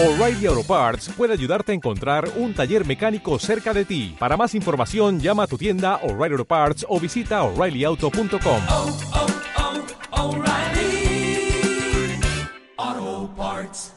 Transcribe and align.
O'Reilly 0.00 0.46
Auto 0.46 0.62
Parts 0.62 1.08
puede 1.16 1.32
ayudarte 1.32 1.72
a 1.72 1.74
encontrar 1.74 2.28
un 2.36 2.54
taller 2.54 2.86
mecánico 2.86 3.36
cerca 3.40 3.74
de 3.74 3.84
ti. 3.84 4.14
Para 4.16 4.36
más 4.36 4.54
información, 4.54 5.18
llama 5.18 5.42
a 5.42 5.46
tu 5.48 5.58
tienda 5.58 5.96
O'Reilly 6.04 6.34
Auto 6.34 6.44
Parts 6.44 6.86
o 6.88 7.00
visita 7.00 7.42
oreillyauto.com. 7.42 8.62
oh, 8.68 8.98
oh, 12.78 13.34
Parts. 13.36 13.96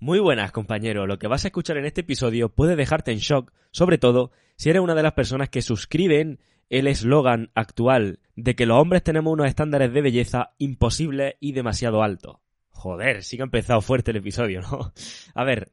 Muy 0.00 0.20
buenas, 0.20 0.52
compañero. 0.52 1.06
Lo 1.06 1.18
que 1.18 1.28
vas 1.28 1.44
a 1.44 1.48
escuchar 1.48 1.76
en 1.76 1.84
este 1.84 2.00
episodio 2.00 2.48
puede 2.48 2.74
dejarte 2.74 3.12
en 3.12 3.18
shock, 3.18 3.52
sobre 3.70 3.98
todo 3.98 4.30
si 4.56 4.70
eres 4.70 4.80
una 4.80 4.94
de 4.94 5.02
las 5.02 5.12
personas 5.12 5.50
que 5.50 5.60
suscriben 5.60 6.38
el 6.70 6.86
eslogan 6.86 7.50
actual 7.54 8.20
de 8.36 8.56
que 8.56 8.64
los 8.64 8.80
hombres 8.80 9.02
tenemos 9.02 9.34
unos 9.34 9.48
estándares 9.48 9.92
de 9.92 10.00
belleza 10.00 10.54
imposibles 10.56 11.34
y 11.40 11.52
demasiado 11.52 12.02
altos. 12.02 12.38
Joder, 12.78 13.24
sí 13.24 13.36
que 13.36 13.42
ha 13.42 13.44
empezado 13.44 13.80
fuerte 13.80 14.12
el 14.12 14.18
episodio, 14.18 14.60
¿no? 14.60 14.92
A 15.34 15.42
ver, 15.42 15.72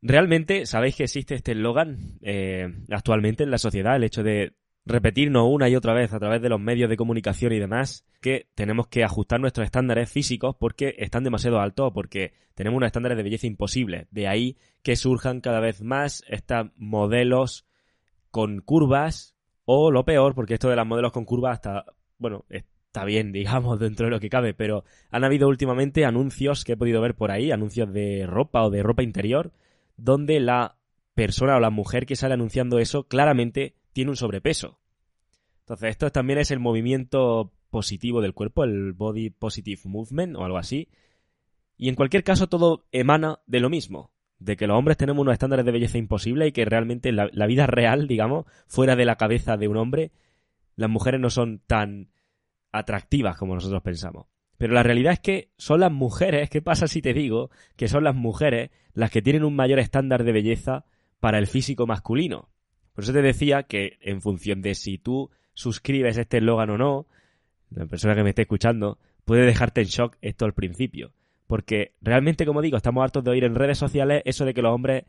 realmente 0.00 0.64
sabéis 0.64 0.94
que 0.94 1.02
existe 1.02 1.34
este 1.34 1.52
eslogan 1.52 2.20
eh, 2.22 2.72
actualmente 2.88 3.42
en 3.42 3.50
la 3.50 3.58
sociedad, 3.58 3.96
el 3.96 4.04
hecho 4.04 4.22
de 4.22 4.54
repetirnos 4.84 5.48
una 5.50 5.68
y 5.68 5.74
otra 5.74 5.92
vez 5.92 6.12
a 6.12 6.20
través 6.20 6.40
de 6.40 6.48
los 6.48 6.60
medios 6.60 6.88
de 6.88 6.96
comunicación 6.96 7.52
y 7.52 7.58
demás 7.58 8.06
que 8.20 8.48
tenemos 8.54 8.86
que 8.86 9.02
ajustar 9.02 9.40
nuestros 9.40 9.64
estándares 9.64 10.08
físicos 10.08 10.54
porque 10.56 10.94
están 10.98 11.24
demasiado 11.24 11.58
altos 11.58 11.90
porque 11.92 12.32
tenemos 12.54 12.76
unos 12.76 12.86
estándares 12.86 13.16
de 13.16 13.24
belleza 13.24 13.48
imposibles. 13.48 14.06
De 14.12 14.28
ahí 14.28 14.56
que 14.84 14.94
surjan 14.94 15.40
cada 15.40 15.58
vez 15.58 15.82
más 15.82 16.22
estos 16.28 16.68
modelos 16.76 17.66
con 18.30 18.60
curvas 18.60 19.34
o 19.64 19.90
lo 19.90 20.04
peor, 20.04 20.36
porque 20.36 20.54
esto 20.54 20.70
de 20.70 20.76
los 20.76 20.86
modelos 20.86 21.10
con 21.10 21.24
curvas 21.24 21.54
hasta, 21.54 21.86
bueno, 22.18 22.44
está 22.96 23.04
bien, 23.04 23.30
digamos, 23.32 23.78
dentro 23.78 24.06
de 24.06 24.10
lo 24.10 24.20
que 24.20 24.30
cabe, 24.30 24.54
pero 24.54 24.84
han 25.10 25.24
habido 25.24 25.48
últimamente 25.48 26.04
anuncios 26.06 26.64
que 26.64 26.72
he 26.72 26.76
podido 26.76 27.02
ver 27.02 27.14
por 27.14 27.30
ahí, 27.30 27.50
anuncios 27.50 27.92
de 27.92 28.26
ropa 28.26 28.64
o 28.64 28.70
de 28.70 28.82
ropa 28.82 29.02
interior, 29.02 29.52
donde 29.98 30.40
la 30.40 30.76
persona 31.14 31.56
o 31.56 31.60
la 31.60 31.70
mujer 31.70 32.06
que 32.06 32.16
sale 32.16 32.34
anunciando 32.34 32.78
eso 32.78 33.04
claramente 33.04 33.74
tiene 33.92 34.10
un 34.10 34.16
sobrepeso. 34.16 34.78
Entonces, 35.60 35.90
esto 35.90 36.10
también 36.10 36.38
es 36.38 36.50
el 36.50 36.60
movimiento 36.60 37.52
positivo 37.70 38.22
del 38.22 38.34
cuerpo, 38.34 38.64
el 38.64 38.92
Body 38.92 39.30
Positive 39.30 39.80
Movement 39.84 40.36
o 40.36 40.44
algo 40.44 40.58
así. 40.58 40.88
Y 41.76 41.88
en 41.88 41.96
cualquier 41.96 42.24
caso, 42.24 42.46
todo 42.46 42.86
emana 42.92 43.40
de 43.46 43.60
lo 43.60 43.68
mismo, 43.68 44.10
de 44.38 44.56
que 44.56 44.66
los 44.66 44.78
hombres 44.78 44.96
tenemos 44.96 45.20
unos 45.20 45.32
estándares 45.32 45.66
de 45.66 45.72
belleza 45.72 45.98
imposibles 45.98 46.48
y 46.48 46.52
que 46.52 46.64
realmente 46.64 47.12
la, 47.12 47.28
la 47.32 47.46
vida 47.46 47.66
real, 47.66 48.06
digamos, 48.06 48.46
fuera 48.66 48.96
de 48.96 49.04
la 49.04 49.16
cabeza 49.16 49.56
de 49.56 49.68
un 49.68 49.76
hombre, 49.76 50.12
las 50.76 50.88
mujeres 50.88 51.20
no 51.20 51.30
son 51.30 51.60
tan 51.66 52.08
atractivas 52.78 53.36
como 53.36 53.54
nosotros 53.54 53.82
pensamos. 53.82 54.26
Pero 54.58 54.72
la 54.72 54.82
realidad 54.82 55.12
es 55.12 55.20
que 55.20 55.50
son 55.58 55.80
las 55.80 55.92
mujeres, 55.92 56.48
¿qué 56.48 56.62
pasa 56.62 56.86
si 56.88 57.02
te 57.02 57.12
digo 57.12 57.50
que 57.76 57.88
son 57.88 58.04
las 58.04 58.14
mujeres 58.14 58.70
las 58.94 59.10
que 59.10 59.22
tienen 59.22 59.44
un 59.44 59.54
mayor 59.54 59.78
estándar 59.78 60.24
de 60.24 60.32
belleza 60.32 60.84
para 61.20 61.38
el 61.38 61.46
físico 61.46 61.86
masculino? 61.86 62.48
Por 62.94 63.04
eso 63.04 63.12
te 63.12 63.20
decía 63.20 63.64
que 63.64 63.98
en 64.00 64.22
función 64.22 64.62
de 64.62 64.74
si 64.74 64.96
tú 64.96 65.30
suscribes 65.52 66.16
este 66.16 66.38
eslogan 66.38 66.70
o 66.70 66.78
no, 66.78 67.06
la 67.70 67.86
persona 67.86 68.14
que 68.14 68.22
me 68.22 68.30
esté 68.30 68.42
escuchando 68.42 68.98
puede 69.24 69.44
dejarte 69.44 69.82
en 69.82 69.88
shock 69.88 70.16
esto 70.22 70.46
al 70.46 70.54
principio. 70.54 71.12
Porque 71.46 71.94
realmente, 72.00 72.46
como 72.46 72.62
digo, 72.62 72.76
estamos 72.76 73.04
hartos 73.04 73.22
de 73.22 73.30
oír 73.30 73.44
en 73.44 73.54
redes 73.54 73.78
sociales 73.78 74.22
eso 74.24 74.44
de 74.44 74.54
que 74.54 74.62
los 74.62 74.74
hombres 74.74 75.04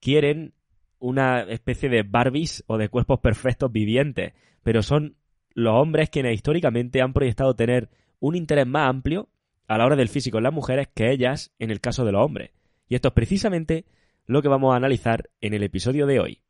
quieren 0.00 0.54
una 0.98 1.42
especie 1.42 1.88
de 1.88 2.02
Barbies 2.02 2.64
o 2.66 2.76
de 2.76 2.88
cuerpos 2.88 3.20
perfectos 3.20 3.70
vivientes, 3.70 4.32
pero 4.62 4.82
son 4.82 5.16
los 5.58 5.74
hombres 5.74 6.08
quienes 6.08 6.34
históricamente 6.34 7.02
han 7.02 7.12
proyectado 7.12 7.56
tener 7.56 7.90
un 8.20 8.36
interés 8.36 8.64
más 8.64 8.88
amplio 8.88 9.28
a 9.66 9.76
la 9.76 9.86
hora 9.86 9.96
del 9.96 10.08
físico 10.08 10.38
en 10.38 10.44
las 10.44 10.52
mujeres 10.52 10.86
que 10.94 11.10
ellas 11.10 11.52
en 11.58 11.72
el 11.72 11.80
caso 11.80 12.04
de 12.04 12.12
los 12.12 12.24
hombres. 12.24 12.52
Y 12.88 12.94
esto 12.94 13.08
es 13.08 13.14
precisamente 13.14 13.84
lo 14.24 14.40
que 14.40 14.46
vamos 14.46 14.72
a 14.72 14.76
analizar 14.76 15.30
en 15.40 15.54
el 15.54 15.64
episodio 15.64 16.06
de 16.06 16.20
hoy. 16.20 16.42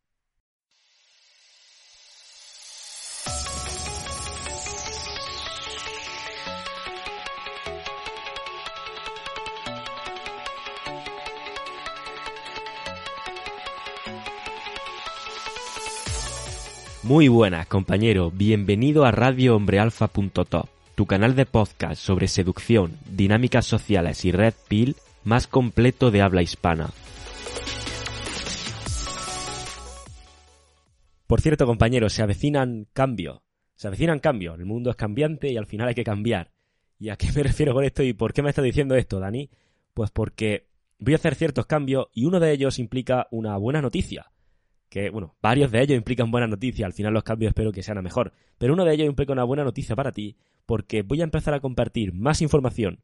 Muy 17.08 17.28
buenas, 17.28 17.66
compañero. 17.66 18.30
Bienvenido 18.30 19.06
a 19.06 19.10
radiohombrealfa.top, 19.10 20.66
tu 20.94 21.06
canal 21.06 21.34
de 21.34 21.46
podcast 21.46 22.02
sobre 22.02 22.28
seducción, 22.28 22.98
dinámicas 23.10 23.64
sociales 23.64 24.26
y 24.26 24.30
red 24.30 24.52
pill 24.68 24.94
más 25.24 25.46
completo 25.46 26.10
de 26.10 26.20
habla 26.20 26.42
hispana. 26.42 26.90
Por 31.26 31.40
cierto, 31.40 31.64
compañeros, 31.64 32.12
se 32.12 32.22
avecinan 32.22 32.86
cambios. 32.92 33.40
Se 33.74 33.88
avecinan 33.88 34.18
cambios. 34.18 34.58
El 34.58 34.66
mundo 34.66 34.90
es 34.90 34.96
cambiante 34.96 35.50
y 35.50 35.56
al 35.56 35.64
final 35.64 35.88
hay 35.88 35.94
que 35.94 36.04
cambiar. 36.04 36.50
¿Y 36.98 37.08
a 37.08 37.16
qué 37.16 37.28
me 37.34 37.42
refiero 37.44 37.72
con 37.72 37.84
esto 37.84 38.02
y 38.02 38.12
por 38.12 38.34
qué 38.34 38.42
me 38.42 38.50
está 38.50 38.60
diciendo 38.60 38.96
esto, 38.96 39.18
Dani? 39.18 39.48
Pues 39.94 40.10
porque 40.10 40.66
voy 40.98 41.14
a 41.14 41.16
hacer 41.16 41.36
ciertos 41.36 41.64
cambios 41.64 42.08
y 42.12 42.26
uno 42.26 42.38
de 42.38 42.52
ellos 42.52 42.78
implica 42.78 43.28
una 43.30 43.56
buena 43.56 43.80
noticia 43.80 44.30
que, 44.88 45.10
bueno, 45.10 45.36
varios 45.42 45.70
de 45.70 45.82
ellos 45.82 45.96
implican 45.96 46.30
buena 46.30 46.46
noticia, 46.46 46.86
al 46.86 46.92
final 46.92 47.12
los 47.12 47.22
cambios 47.22 47.50
espero 47.50 47.72
que 47.72 47.82
sean 47.82 47.98
a 47.98 48.02
mejor, 48.02 48.32
pero 48.58 48.72
uno 48.72 48.84
de 48.84 48.94
ellos 48.94 49.06
implica 49.06 49.32
una 49.32 49.44
buena 49.44 49.64
noticia 49.64 49.94
para 49.96 50.12
ti, 50.12 50.36
porque 50.66 51.02
voy 51.02 51.20
a 51.20 51.24
empezar 51.24 51.54
a 51.54 51.60
compartir 51.60 52.12
más 52.12 52.42
información 52.42 53.02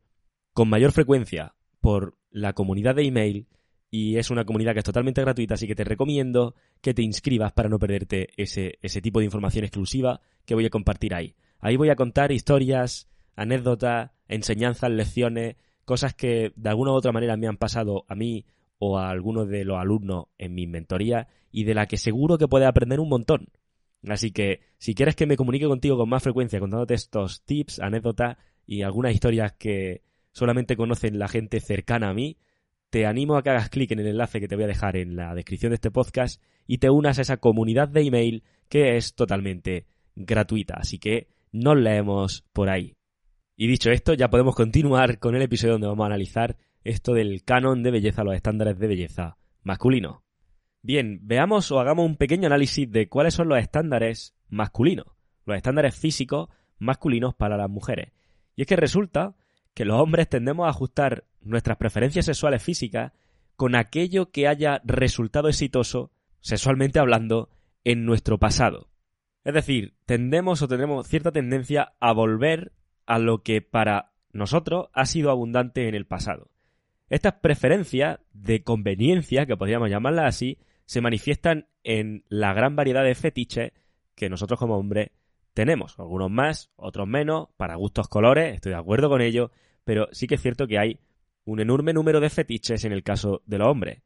con 0.52 0.68
mayor 0.68 0.92
frecuencia 0.92 1.54
por 1.80 2.16
la 2.30 2.52
comunidad 2.52 2.94
de 2.94 3.04
email 3.04 3.48
y 3.90 4.16
es 4.16 4.30
una 4.30 4.44
comunidad 4.44 4.72
que 4.72 4.80
es 4.80 4.84
totalmente 4.84 5.20
gratuita, 5.20 5.54
así 5.54 5.66
que 5.66 5.74
te 5.74 5.84
recomiendo 5.84 6.54
que 6.80 6.94
te 6.94 7.02
inscribas 7.02 7.52
para 7.52 7.68
no 7.68 7.78
perderte 7.78 8.30
ese, 8.36 8.78
ese 8.82 9.00
tipo 9.00 9.20
de 9.20 9.26
información 9.26 9.64
exclusiva 9.64 10.20
que 10.46 10.54
voy 10.54 10.66
a 10.66 10.70
compartir 10.70 11.14
ahí. 11.14 11.36
Ahí 11.60 11.76
voy 11.76 11.90
a 11.90 11.96
contar 11.96 12.32
historias, 12.32 13.08
anécdotas, 13.36 14.10
enseñanzas, 14.26 14.90
lecciones, 14.90 15.56
cosas 15.84 16.14
que 16.14 16.52
de 16.56 16.70
alguna 16.70 16.92
u 16.92 16.94
otra 16.94 17.12
manera 17.12 17.36
me 17.36 17.46
han 17.46 17.56
pasado 17.56 18.04
a 18.08 18.14
mí 18.14 18.46
o 18.90 18.98
a 18.98 19.10
algunos 19.10 19.48
de 19.48 19.64
los 19.64 19.78
alumnos 19.78 20.26
en 20.38 20.54
mi 20.54 20.66
mentoría 20.66 21.28
y 21.50 21.64
de 21.64 21.74
la 21.74 21.86
que 21.86 21.96
seguro 21.96 22.38
que 22.38 22.48
puedes 22.48 22.68
aprender 22.68 23.00
un 23.00 23.08
montón. 23.08 23.48
Así 24.08 24.32
que 24.32 24.60
si 24.78 24.94
quieres 24.94 25.16
que 25.16 25.26
me 25.26 25.36
comunique 25.36 25.66
contigo 25.66 25.96
con 25.96 26.08
más 26.08 26.22
frecuencia 26.22 26.60
contándote 26.60 26.94
estos 26.94 27.42
tips, 27.44 27.80
anécdotas 27.80 28.36
y 28.66 28.82
algunas 28.82 29.14
historias 29.14 29.52
que 29.52 30.02
solamente 30.32 30.76
conocen 30.76 31.18
la 31.18 31.28
gente 31.28 31.60
cercana 31.60 32.10
a 32.10 32.14
mí, 32.14 32.36
te 32.90 33.06
animo 33.06 33.36
a 33.36 33.42
que 33.42 33.50
hagas 33.50 33.70
clic 33.70 33.90
en 33.92 34.00
el 34.00 34.08
enlace 34.08 34.40
que 34.40 34.48
te 34.48 34.56
voy 34.56 34.64
a 34.64 34.68
dejar 34.68 34.96
en 34.96 35.16
la 35.16 35.34
descripción 35.34 35.70
de 35.70 35.76
este 35.76 35.90
podcast 35.90 36.40
y 36.66 36.78
te 36.78 36.90
unas 36.90 37.18
a 37.18 37.22
esa 37.22 37.38
comunidad 37.38 37.88
de 37.88 38.02
email 38.02 38.44
que 38.68 38.96
es 38.96 39.14
totalmente 39.14 39.86
gratuita. 40.14 40.74
Así 40.74 40.98
que 40.98 41.28
nos 41.52 41.76
leemos 41.76 42.44
por 42.52 42.68
ahí. 42.68 42.94
Y 43.56 43.68
dicho 43.68 43.90
esto, 43.90 44.14
ya 44.14 44.30
podemos 44.30 44.54
continuar 44.54 45.18
con 45.18 45.34
el 45.36 45.42
episodio 45.42 45.74
donde 45.74 45.86
vamos 45.86 46.04
a 46.04 46.06
analizar 46.06 46.56
esto 46.84 47.14
del 47.14 47.42
canon 47.44 47.82
de 47.82 47.90
belleza, 47.90 48.24
los 48.24 48.34
estándares 48.34 48.78
de 48.78 48.86
belleza 48.86 49.38
masculino. 49.62 50.22
Bien, 50.82 51.20
veamos 51.22 51.72
o 51.72 51.80
hagamos 51.80 52.04
un 52.04 52.16
pequeño 52.16 52.46
análisis 52.46 52.90
de 52.90 53.08
cuáles 53.08 53.34
son 53.34 53.48
los 53.48 53.58
estándares 53.58 54.36
masculinos, 54.48 55.06
los 55.46 55.56
estándares 55.56 55.96
físicos 55.96 56.50
masculinos 56.78 57.34
para 57.34 57.56
las 57.56 57.70
mujeres. 57.70 58.12
Y 58.54 58.62
es 58.62 58.68
que 58.68 58.76
resulta 58.76 59.34
que 59.72 59.84
los 59.86 60.00
hombres 60.00 60.28
tendemos 60.28 60.66
a 60.66 60.70
ajustar 60.70 61.24
nuestras 61.40 61.78
preferencias 61.78 62.26
sexuales 62.26 62.62
físicas 62.62 63.12
con 63.56 63.74
aquello 63.74 64.30
que 64.30 64.46
haya 64.46 64.80
resultado 64.84 65.48
exitoso, 65.48 66.12
sexualmente 66.40 66.98
hablando, 66.98 67.50
en 67.84 68.04
nuestro 68.04 68.38
pasado. 68.38 68.88
Es 69.44 69.54
decir, 69.54 69.94
tendemos 70.06 70.62
o 70.62 70.68
tenemos 70.68 71.06
cierta 71.06 71.32
tendencia 71.32 71.94
a 72.00 72.12
volver 72.12 72.72
a 73.06 73.18
lo 73.18 73.42
que 73.42 73.60
para 73.60 74.12
nosotros 74.32 74.88
ha 74.92 75.06
sido 75.06 75.30
abundante 75.30 75.88
en 75.88 75.94
el 75.94 76.06
pasado. 76.06 76.50
Estas 77.14 77.34
preferencias 77.34 78.18
de 78.32 78.64
conveniencia, 78.64 79.46
que 79.46 79.56
podríamos 79.56 79.88
llamarlas 79.88 80.34
así, 80.34 80.58
se 80.84 81.00
manifiestan 81.00 81.68
en 81.84 82.24
la 82.28 82.52
gran 82.54 82.74
variedad 82.74 83.04
de 83.04 83.14
fetiches 83.14 83.70
que 84.16 84.28
nosotros 84.28 84.58
como 84.58 84.76
hombres 84.76 85.10
tenemos. 85.52 85.96
Algunos 86.00 86.28
más, 86.28 86.72
otros 86.74 87.06
menos, 87.06 87.50
para 87.56 87.76
gustos 87.76 88.08
colores, 88.08 88.56
estoy 88.56 88.72
de 88.72 88.78
acuerdo 88.78 89.08
con 89.08 89.22
ello, 89.22 89.52
pero 89.84 90.08
sí 90.10 90.26
que 90.26 90.34
es 90.34 90.42
cierto 90.42 90.66
que 90.66 90.80
hay 90.80 90.98
un 91.44 91.60
enorme 91.60 91.92
número 91.92 92.18
de 92.18 92.30
fetiches 92.30 92.84
en 92.84 92.90
el 92.90 93.04
caso 93.04 93.42
de 93.46 93.58
los 93.58 93.68
hombres. 93.68 94.02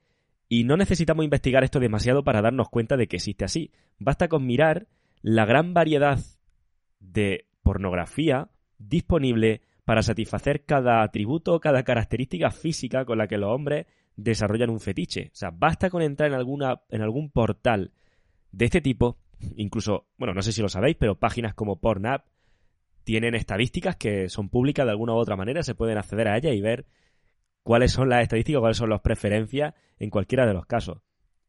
Y 0.47 0.65
no 0.65 0.77
necesitamos 0.77 1.25
investigar 1.25 1.65
esto 1.65 1.81
demasiado 1.81 2.25
para 2.25 2.43
darnos 2.43 2.69
cuenta 2.69 2.99
de 2.99 3.07
que 3.07 3.17
existe 3.17 3.47
así. 3.47 3.73
Basta 3.99 4.29
con 4.29 4.45
mirar 4.45 4.87
la 5.23 5.47
gran 5.47 5.73
variedad 5.73 6.21
de 7.01 7.47
pornografía 7.63 8.51
disponible 8.77 9.63
para 9.89 10.03
satisfacer 10.03 10.67
cada 10.67 11.03
atributo, 11.03 11.61
cada 11.61 11.83
característica 11.83 12.51
física 12.51 13.07
con 13.07 13.17
la 13.17 13.27
que 13.27 13.39
los 13.39 13.49
hombres 13.49 13.87
desarrollan 14.17 14.69
un 14.69 14.81
fetiche. 14.81 15.31
O 15.33 15.35
sea, 15.35 15.51
basta 15.51 15.89
con 15.89 16.03
entrar 16.03 16.29
en, 16.29 16.35
alguna, 16.35 16.83
en 16.91 17.01
algún 17.01 17.31
portal 17.31 17.93
de 18.53 18.67
este 18.67 18.83
tipo, 18.83 19.17
incluso, 19.57 20.07
bueno, 20.19 20.35
no 20.35 20.43
sé 20.43 20.53
si 20.53 20.61
lo 20.61 20.69
sabéis, 20.69 20.99
pero 21.01 21.19
páginas 21.19 21.55
como 21.55 21.81
Pornhub 21.81 22.21
tienen 23.03 23.35
estadísticas 23.35 23.97
que 23.97 24.29
son 24.29 24.51
públicas 24.51 24.85
de 24.85 24.91
alguna 24.91 25.15
u 25.15 25.17
otra 25.17 25.37
manera, 25.37 25.63
se 25.63 25.75
pueden 25.75 25.97
acceder 25.97 26.29
a 26.29 26.37
ellas 26.37 26.55
y 26.55 26.61
ver 26.61 26.85
cuáles 27.63 27.91
son 27.91 28.11
las 28.11 28.23
estadísticas, 28.23 28.61
cuáles 28.61 28.77
son 28.77 28.91
las 28.91 29.01
preferencias 29.01 29.73
en 29.99 30.11
cualquiera 30.11 30.47
de 30.47 30.53
los 30.53 30.67
casos. 30.67 30.99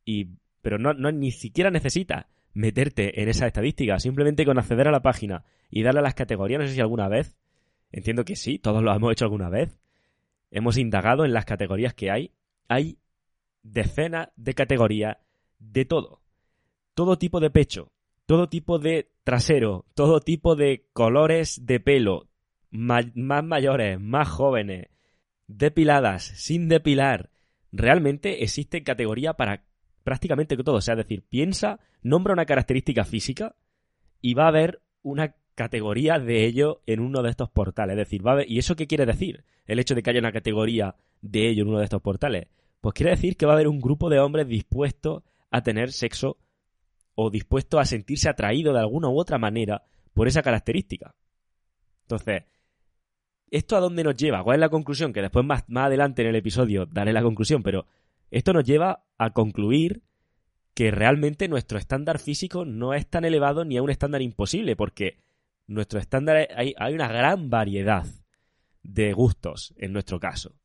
Y, 0.05 0.37
pero 0.61 0.77
no, 0.77 0.93
no 0.93 1.11
ni 1.11 1.31
siquiera 1.31 1.71
necesitas 1.71 2.27
meterte 2.53 3.21
en 3.21 3.27
esa 3.27 3.47
estadística, 3.47 3.99
simplemente 3.99 4.45
con 4.45 4.57
acceder 4.57 4.87
a 4.87 4.91
la 4.91 5.01
página 5.01 5.43
y 5.69 5.83
darle 5.83 5.99
a 5.99 6.03
las 6.03 6.15
categorías, 6.15 6.61
no 6.61 6.67
sé 6.67 6.75
si 6.75 6.79
alguna 6.79 7.09
vez, 7.09 7.35
entiendo 7.91 8.25
que 8.25 8.35
sí, 8.35 8.59
todos 8.59 8.83
lo 8.83 8.93
hemos 8.93 9.11
hecho 9.11 9.25
alguna 9.25 9.49
vez, 9.49 9.77
hemos 10.51 10.77
indagado 10.77 11.25
en 11.25 11.33
las 11.33 11.45
categorías 11.45 11.93
que 11.93 12.11
hay, 12.11 12.33
hay 12.67 12.99
decenas 13.63 14.29
de 14.35 14.53
categorías 14.53 15.17
de 15.59 15.85
todo, 15.85 16.21
todo 16.93 17.17
tipo 17.17 17.39
de 17.39 17.49
pecho, 17.49 17.91
todo 18.25 18.47
tipo 18.47 18.79
de 18.79 19.11
trasero, 19.23 19.85
todo 19.95 20.19
tipo 20.19 20.55
de 20.55 20.85
colores 20.93 21.65
de 21.65 21.79
pelo, 21.79 22.29
más 22.71 23.05
mayores, 23.15 23.99
más 23.99 24.27
jóvenes, 24.27 24.87
depiladas, 25.47 26.23
sin 26.23 26.69
depilar. 26.69 27.31
Realmente 27.71 28.43
existe 28.43 28.83
categoría 28.83 29.33
para 29.33 29.65
prácticamente 30.03 30.55
todo. 30.57 30.75
O 30.75 30.81
sea, 30.81 30.93
es 30.93 30.99
decir, 30.99 31.23
piensa, 31.27 31.79
nombra 32.01 32.33
una 32.33 32.45
característica 32.45 33.03
física 33.03 33.55
y 34.21 34.33
va 34.33 34.45
a 34.45 34.49
haber 34.49 34.81
una 35.01 35.35
categoría 35.59 36.19
de 36.19 36.45
ello 36.45 36.81
en 36.85 37.01
uno 37.01 37.21
de 37.21 37.29
estos 37.29 37.49
portales. 37.49 37.97
Es 37.97 38.07
decir, 38.07 38.25
va 38.25 38.31
a 38.31 38.33
haber... 38.35 38.49
¿y 38.49 38.59
eso 38.59 38.77
qué 38.77 38.87
quiere 38.87 39.05
decir? 39.05 39.43
El 39.65 39.79
hecho 39.79 39.93
de 39.93 40.01
que 40.01 40.09
haya 40.09 40.21
una 40.21 40.31
categoría 40.31 40.95
de 41.21 41.49
ello 41.49 41.63
en 41.63 41.67
uno 41.67 41.79
de 41.79 41.83
estos 41.83 42.01
portales. 42.01 42.47
Pues 42.79 42.93
quiere 42.93 43.11
decir 43.11 43.35
que 43.35 43.45
va 43.45 43.51
a 43.51 43.55
haber 43.55 43.67
un 43.67 43.81
grupo 43.81 44.09
de 44.09 44.19
hombres 44.19 44.47
dispuestos 44.47 45.21
a 45.51 45.61
tener 45.61 45.91
sexo 45.91 46.37
o 47.13 47.29
dispuestos 47.29 47.77
a 47.77 47.83
sentirse 47.83 48.29
atraído 48.29 48.71
de 48.71 48.79
alguna 48.79 49.09
u 49.09 49.19
otra 49.19 49.37
manera 49.37 49.83
por 50.13 50.29
esa 50.29 50.41
característica. 50.41 51.13
Entonces, 52.03 52.43
¿esto 53.51 53.75
a 53.75 53.81
dónde 53.81 54.05
nos 54.05 54.15
lleva? 54.15 54.41
¿Cuál 54.41 54.55
es 54.55 54.61
la 54.61 54.69
conclusión? 54.69 55.11
Que 55.11 55.21
después 55.21 55.43
más, 55.45 55.65
más 55.67 55.87
adelante 55.87 56.21
en 56.21 56.29
el 56.29 56.37
episodio 56.37 56.85
daré 56.85 57.11
la 57.11 57.21
conclusión, 57.21 57.63
pero 57.63 57.85
esto 58.31 58.53
nos 58.53 58.63
lleva 58.63 59.03
a 59.17 59.33
concluir 59.33 60.03
que 60.73 60.89
realmente 60.89 61.49
nuestro 61.49 61.77
estándar 61.77 62.17
físico 62.17 62.63
no 62.63 62.93
es 62.93 63.07
tan 63.07 63.25
elevado 63.25 63.65
ni 63.65 63.75
a 63.75 63.83
un 63.83 63.89
estándar 63.89 64.21
imposible, 64.21 64.77
porque 64.77 65.17
nuestro 65.69 65.99
estándar 65.99 66.47
hay, 66.55 66.73
hay 66.77 66.93
una 66.93 67.07
gran 67.07 67.49
variedad 67.49 68.05
de 68.83 69.13
gustos 69.13 69.73
en 69.77 69.93
nuestro 69.93 70.19
caso. 70.19 70.55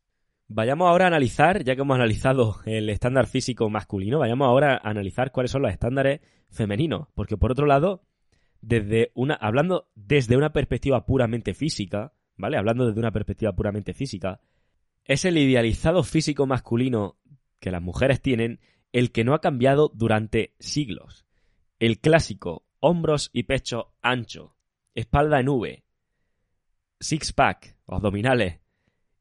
Vayamos 0.48 0.88
ahora 0.88 1.04
a 1.04 1.08
analizar, 1.08 1.62
ya 1.62 1.74
que 1.74 1.82
hemos 1.82 1.94
analizado 1.94 2.56
el 2.66 2.90
estándar 2.90 3.26
físico 3.26 3.68
masculino, 3.70 4.18
vayamos 4.18 4.46
ahora 4.46 4.74
a 4.74 4.90
analizar 4.90 5.30
cuáles 5.30 5.50
son 5.50 5.62
los 5.62 5.70
estándares 5.70 6.20
femeninos, 6.50 7.08
porque 7.14 7.36
por 7.36 7.52
otro 7.52 7.66
lado, 7.66 8.02
desde 8.60 9.10
una 9.14 9.34
hablando 9.34 9.88
desde 9.94 10.36
una 10.36 10.52
perspectiva 10.52 11.06
puramente 11.06 11.54
física, 11.54 12.12
¿vale? 12.36 12.56
Hablando 12.56 12.86
desde 12.86 13.00
una 13.00 13.12
perspectiva 13.12 13.54
puramente 13.54 13.94
física, 13.94 14.40
es 15.04 15.24
el 15.24 15.36
idealizado 15.38 16.02
físico 16.02 16.46
masculino 16.46 17.18
que 17.60 17.70
las 17.70 17.82
mujeres 17.82 18.20
tienen 18.20 18.60
el 18.92 19.12
que 19.12 19.24
no 19.24 19.34
ha 19.34 19.40
cambiado 19.40 19.90
durante 19.94 20.54
siglos. 20.58 21.26
El 21.78 21.98
clásico 22.00 22.64
hombros 22.80 23.30
y 23.32 23.44
pecho 23.44 23.94
ancho, 24.02 24.53
espalda 24.94 25.40
en 25.40 25.48
V, 25.48 25.84
six-pack, 27.00 27.76
abdominales 27.86 28.60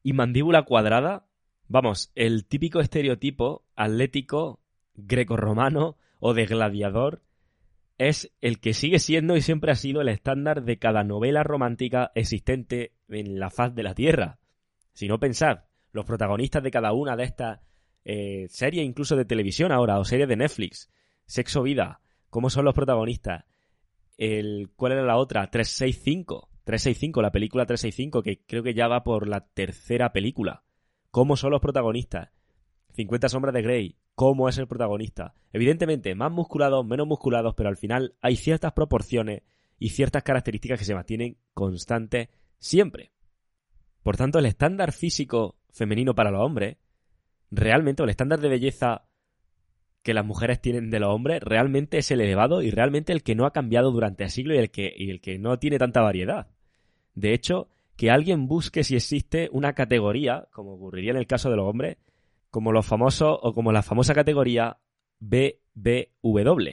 y 0.04 0.14
mandíbula 0.14 0.64
cuadrada. 0.64 1.26
Vamos, 1.68 2.12
el 2.16 2.46
típico 2.46 2.80
estereotipo 2.80 3.66
atlético 3.76 4.62
greco-romano 4.96 5.98
o 6.20 6.34
de 6.34 6.46
gladiador 6.46 7.24
es 7.98 8.34
el 8.42 8.60
que 8.60 8.74
sigue 8.74 9.00
siendo 9.00 9.36
y 9.36 9.42
siempre 9.42 9.72
ha 9.72 9.76
sido 9.76 10.02
el 10.02 10.10
estándar 10.10 10.64
de 10.64 10.78
cada 10.78 11.04
novela 11.04 11.44
romántica 11.44 12.12
existente 12.16 12.94
en 13.08 13.40
la 13.40 13.50
faz 13.50 13.74
de 13.76 13.84
la 13.84 13.94
Tierra. 13.94 14.40
Si 14.94 15.08
no 15.08 15.20
pensad, 15.20 15.66
los 15.92 16.06
protagonistas 16.06 16.64
de 16.64 16.72
cada 16.72 16.94
una 16.94 17.16
de 17.16 17.24
estas 17.24 17.60
eh, 18.06 18.48
serie 18.50 18.84
incluso 18.84 19.16
de 19.16 19.26
televisión 19.26 19.72
ahora, 19.72 20.00
o 20.00 20.06
serie 20.06 20.28
de 20.28 20.36
Netflix, 20.36 20.90
Sexo 21.26 21.64
Vida, 21.64 22.02
¿cómo 22.30 22.50
son 22.50 22.66
los 22.66 22.74
protagonistas? 22.74 23.46
El, 24.18 24.72
¿Cuál 24.76 24.94
era 24.94 25.04
la 25.04 25.18
otra? 25.18 25.50
365. 25.50 26.50
365, 26.64 27.22
la 27.22 27.32
película 27.32 27.66
365, 27.66 28.24
que 28.24 28.42
creo 28.46 28.64
que 28.64 28.74
ya 28.74 28.88
va 28.88 29.04
por 29.04 29.28
la 29.28 29.46
tercera 29.48 30.14
película. 30.14 30.64
¿Cómo 31.12 31.36
son 31.36 31.52
los 31.52 31.62
protagonistas? 31.62 32.30
50 32.94 33.30
sombras 33.30 33.54
de 33.54 33.62
Grey, 33.62 33.98
¿cómo 34.16 34.48
es 34.48 34.58
el 34.58 34.68
protagonista? 34.68 35.34
Evidentemente, 35.52 36.16
más 36.16 36.32
musculados, 36.32 36.86
menos 36.86 37.08
musculados, 37.08 37.54
pero 37.56 37.70
al 37.70 37.78
final 37.78 38.16
hay 38.22 38.36
ciertas 38.36 38.74
proporciones 38.74 39.42
y 39.78 39.90
ciertas 39.90 40.24
características 40.24 40.80
que 40.80 40.86
se 40.86 40.96
mantienen 40.96 41.38
constantes 41.54 42.30
siempre. 42.60 43.12
Por 44.04 44.16
tanto, 44.16 44.40
el 44.40 44.46
estándar 44.46 44.92
físico 44.92 45.58
femenino 45.70 46.16
para 46.16 46.32
los 46.32 46.42
hombres 46.42 46.78
realmente, 47.52 48.04
el 48.04 48.10
estándar 48.10 48.40
de 48.40 48.50
belleza 48.50 49.06
que 50.04 50.14
las 50.14 50.26
mujeres 50.26 50.62
tienen 50.62 50.90
de 50.90 51.00
los 51.00 51.10
hombres, 51.10 51.42
realmente 51.42 51.98
es 51.98 52.12
el 52.12 52.22
elevado 52.22 52.62
y 52.62 52.70
realmente 52.70 53.14
el 53.14 53.24
que 53.24 53.36
no 53.36 53.46
ha 53.46 53.54
cambiado 53.54 53.92
durante 53.92 54.28
siglos 54.30 54.58
y 54.58 54.60
el 54.60 54.70
que, 54.70 54.94
y 54.96 55.10
el 55.10 55.22
que 55.22 55.40
no 55.40 55.58
tiene 55.58 55.80
tanta 55.80 56.02
variedad. 56.02 56.48
De 57.16 57.34
hecho, 57.34 57.70
que 57.96 58.12
alguien 58.12 58.48
busque 58.48 58.84
si 58.84 58.96
existe 58.96 59.50
una 59.52 59.74
categoría, 59.74 60.48
como 60.52 60.74
ocurriría 60.74 61.12
en 61.12 61.18
el 61.18 61.28
caso 61.28 61.50
de 61.50 61.56
los 61.56 61.68
hombres, 61.68 61.98
como 62.50 62.72
los 62.72 62.86
famosos 62.86 63.40
o 63.42 63.54
como 63.54 63.72
la 63.72 63.82
famosa 63.82 64.14
categoría 64.14 64.78
BBW. 65.20 66.70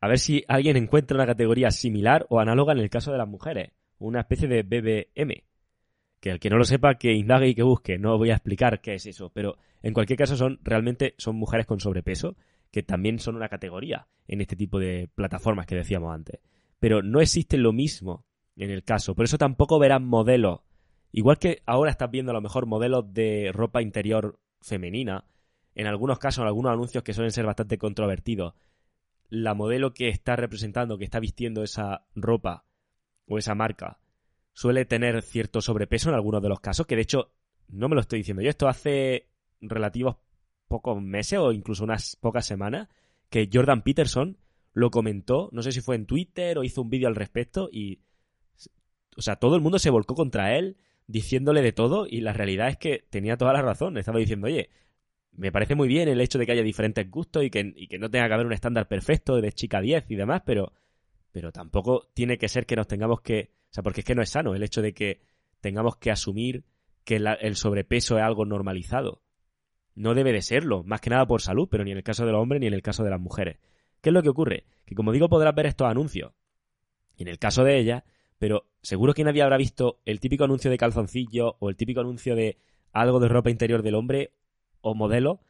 A 0.00 0.08
ver 0.08 0.18
si 0.18 0.44
alguien 0.48 0.76
encuentra 0.76 1.16
una 1.16 1.26
categoría 1.26 1.70
similar 1.70 2.26
o 2.28 2.40
análoga 2.40 2.72
en 2.72 2.80
el 2.80 2.90
caso 2.90 3.10
de 3.10 3.18
las 3.18 3.28
mujeres, 3.28 3.70
una 3.98 4.20
especie 4.20 4.48
de 4.48 4.62
BBM 4.62 5.44
que 6.22 6.30
el 6.30 6.38
que 6.38 6.50
no 6.50 6.56
lo 6.56 6.64
sepa, 6.64 6.94
que 6.98 7.14
indague 7.14 7.48
y 7.48 7.54
que 7.56 7.64
busque. 7.64 7.98
No 7.98 8.16
voy 8.16 8.30
a 8.30 8.34
explicar 8.34 8.80
qué 8.80 8.94
es 8.94 9.06
eso, 9.06 9.32
pero 9.34 9.58
en 9.82 9.92
cualquier 9.92 10.16
caso 10.16 10.36
son 10.36 10.60
realmente 10.62 11.16
son 11.18 11.34
mujeres 11.34 11.66
con 11.66 11.80
sobrepeso, 11.80 12.36
que 12.70 12.84
también 12.84 13.18
son 13.18 13.34
una 13.34 13.48
categoría 13.48 14.06
en 14.28 14.40
este 14.40 14.54
tipo 14.54 14.78
de 14.78 15.10
plataformas 15.16 15.66
que 15.66 15.74
decíamos 15.74 16.14
antes. 16.14 16.38
Pero 16.78 17.02
no 17.02 17.20
existe 17.20 17.58
lo 17.58 17.72
mismo 17.72 18.24
en 18.54 18.70
el 18.70 18.84
caso, 18.84 19.16
por 19.16 19.24
eso 19.24 19.36
tampoco 19.36 19.80
verán 19.80 20.06
modelos. 20.06 20.60
Igual 21.10 21.38
que 21.38 21.60
ahora 21.66 21.90
estás 21.90 22.12
viendo 22.12 22.30
a 22.30 22.34
lo 22.34 22.40
mejor 22.40 22.66
modelos 22.66 23.12
de 23.12 23.50
ropa 23.52 23.82
interior 23.82 24.38
femenina, 24.60 25.24
en 25.74 25.88
algunos 25.88 26.20
casos, 26.20 26.42
en 26.42 26.46
algunos 26.46 26.72
anuncios 26.72 27.02
que 27.02 27.14
suelen 27.14 27.32
ser 27.32 27.46
bastante 27.46 27.78
controvertidos, 27.78 28.54
la 29.28 29.54
modelo 29.54 29.92
que 29.92 30.08
está 30.08 30.36
representando, 30.36 30.98
que 30.98 31.04
está 31.04 31.18
vistiendo 31.18 31.64
esa 31.64 32.06
ropa 32.14 32.64
o 33.26 33.38
esa 33.38 33.56
marca, 33.56 33.98
suele 34.52 34.84
tener 34.84 35.22
cierto 35.22 35.60
sobrepeso 35.60 36.08
en 36.08 36.14
algunos 36.14 36.42
de 36.42 36.48
los 36.48 36.60
casos, 36.60 36.86
que 36.86 36.96
de 36.96 37.02
hecho 37.02 37.32
no 37.68 37.88
me 37.88 37.94
lo 37.94 38.00
estoy 38.00 38.20
diciendo 38.20 38.42
yo, 38.42 38.50
esto 38.50 38.68
hace 38.68 39.28
relativos 39.60 40.16
pocos 40.68 41.00
meses 41.00 41.38
o 41.38 41.52
incluso 41.52 41.84
unas 41.84 42.16
pocas 42.16 42.46
semanas, 42.46 42.88
que 43.30 43.48
Jordan 43.52 43.82
Peterson 43.82 44.38
lo 44.74 44.90
comentó, 44.90 45.48
no 45.52 45.62
sé 45.62 45.72
si 45.72 45.80
fue 45.80 45.96
en 45.96 46.06
Twitter 46.06 46.58
o 46.58 46.64
hizo 46.64 46.82
un 46.82 46.90
vídeo 46.90 47.08
al 47.08 47.14
respecto 47.14 47.68
y, 47.70 48.00
o 49.16 49.22
sea, 49.22 49.36
todo 49.36 49.54
el 49.54 49.62
mundo 49.62 49.78
se 49.78 49.90
volcó 49.90 50.14
contra 50.14 50.56
él 50.56 50.76
diciéndole 51.06 51.62
de 51.62 51.72
todo 51.72 52.06
y 52.08 52.20
la 52.20 52.32
realidad 52.32 52.68
es 52.68 52.78
que 52.78 53.04
tenía 53.10 53.36
toda 53.36 53.52
la 53.52 53.62
razón, 53.62 53.98
estaba 53.98 54.18
diciendo, 54.18 54.46
oye, 54.46 54.70
me 55.32 55.50
parece 55.50 55.74
muy 55.74 55.88
bien 55.88 56.08
el 56.08 56.20
hecho 56.20 56.38
de 56.38 56.46
que 56.46 56.52
haya 56.52 56.62
diferentes 56.62 57.10
gustos 57.10 57.44
y 57.44 57.50
que, 57.50 57.72
y 57.74 57.88
que 57.88 57.98
no 57.98 58.10
tenga 58.10 58.28
que 58.28 58.34
haber 58.34 58.46
un 58.46 58.52
estándar 58.52 58.86
perfecto 58.88 59.40
de 59.40 59.52
chica 59.52 59.80
10 59.80 60.10
y 60.10 60.14
demás, 60.14 60.42
pero, 60.44 60.72
pero 61.32 61.52
tampoco 61.52 62.08
tiene 62.14 62.38
que 62.38 62.48
ser 62.48 62.66
que 62.66 62.76
nos 62.76 62.86
tengamos 62.86 63.20
que 63.22 63.50
sea, 63.74 63.82
porque 63.82 64.00
es 64.00 64.04
que 64.04 64.14
no 64.14 64.22
es 64.22 64.30
sano 64.30 64.54
el 64.54 64.62
hecho 64.62 64.82
de 64.82 64.92
que 64.92 65.22
tengamos 65.60 65.96
que 65.96 66.10
asumir 66.10 66.64
que 67.04 67.16
el 67.16 67.56
sobrepeso 67.56 68.18
es 68.18 68.24
algo 68.24 68.44
normalizado. 68.44 69.22
No 69.94 70.14
debe 70.14 70.32
de 70.32 70.42
serlo, 70.42 70.82
más 70.84 71.00
que 71.00 71.10
nada 71.10 71.26
por 71.26 71.42
salud, 71.42 71.68
pero 71.70 71.84
ni 71.84 71.90
en 71.90 71.98
el 71.98 72.04
caso 72.04 72.24
de 72.24 72.32
los 72.32 72.40
hombres 72.40 72.60
ni 72.60 72.66
en 72.66 72.74
el 72.74 72.82
caso 72.82 73.02
de 73.02 73.10
las 73.10 73.20
mujeres. 73.20 73.58
¿Qué 74.00 74.10
es 74.10 74.14
lo 74.14 74.22
que 74.22 74.28
ocurre? 74.28 74.64
Que 74.84 74.94
como 74.94 75.12
digo, 75.12 75.28
podrás 75.28 75.54
ver 75.54 75.66
estos 75.66 75.88
anuncios. 75.88 76.32
Y 77.16 77.22
en 77.22 77.28
el 77.28 77.38
caso 77.38 77.64
de 77.64 77.78
ella, 77.78 78.04
pero 78.38 78.68
seguro 78.82 79.14
que 79.14 79.24
nadie 79.24 79.42
habrá 79.42 79.56
visto 79.56 80.00
el 80.04 80.20
típico 80.20 80.44
anuncio 80.44 80.70
de 80.70 80.78
calzoncillo 80.78 81.56
o 81.60 81.68
el 81.68 81.76
típico 81.76 82.00
anuncio 82.00 82.34
de 82.34 82.58
algo 82.92 83.20
de 83.20 83.28
ropa 83.28 83.50
interior 83.50 83.82
del 83.82 83.94
hombre 83.94 84.34
o 84.80 84.94
modelo 84.94 85.40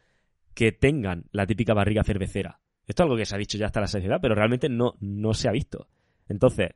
que 0.55 0.73
tengan 0.73 1.25
la 1.33 1.47
típica 1.47 1.75
barriga 1.75 2.05
cervecera. 2.05 2.61
Esto 2.87 3.03
es 3.03 3.05
algo 3.05 3.17
que 3.17 3.27
se 3.27 3.35
ha 3.35 3.39
dicho 3.39 3.59
ya 3.59 3.67
hasta 3.67 3.81
la 3.81 3.87
sociedad, 3.87 4.19
pero 4.21 4.35
realmente 4.35 4.69
no, 4.69 4.97
no 5.01 5.35
se 5.35 5.49
ha 5.49 5.53
visto. 5.53 5.89
Entonces, 6.29 6.71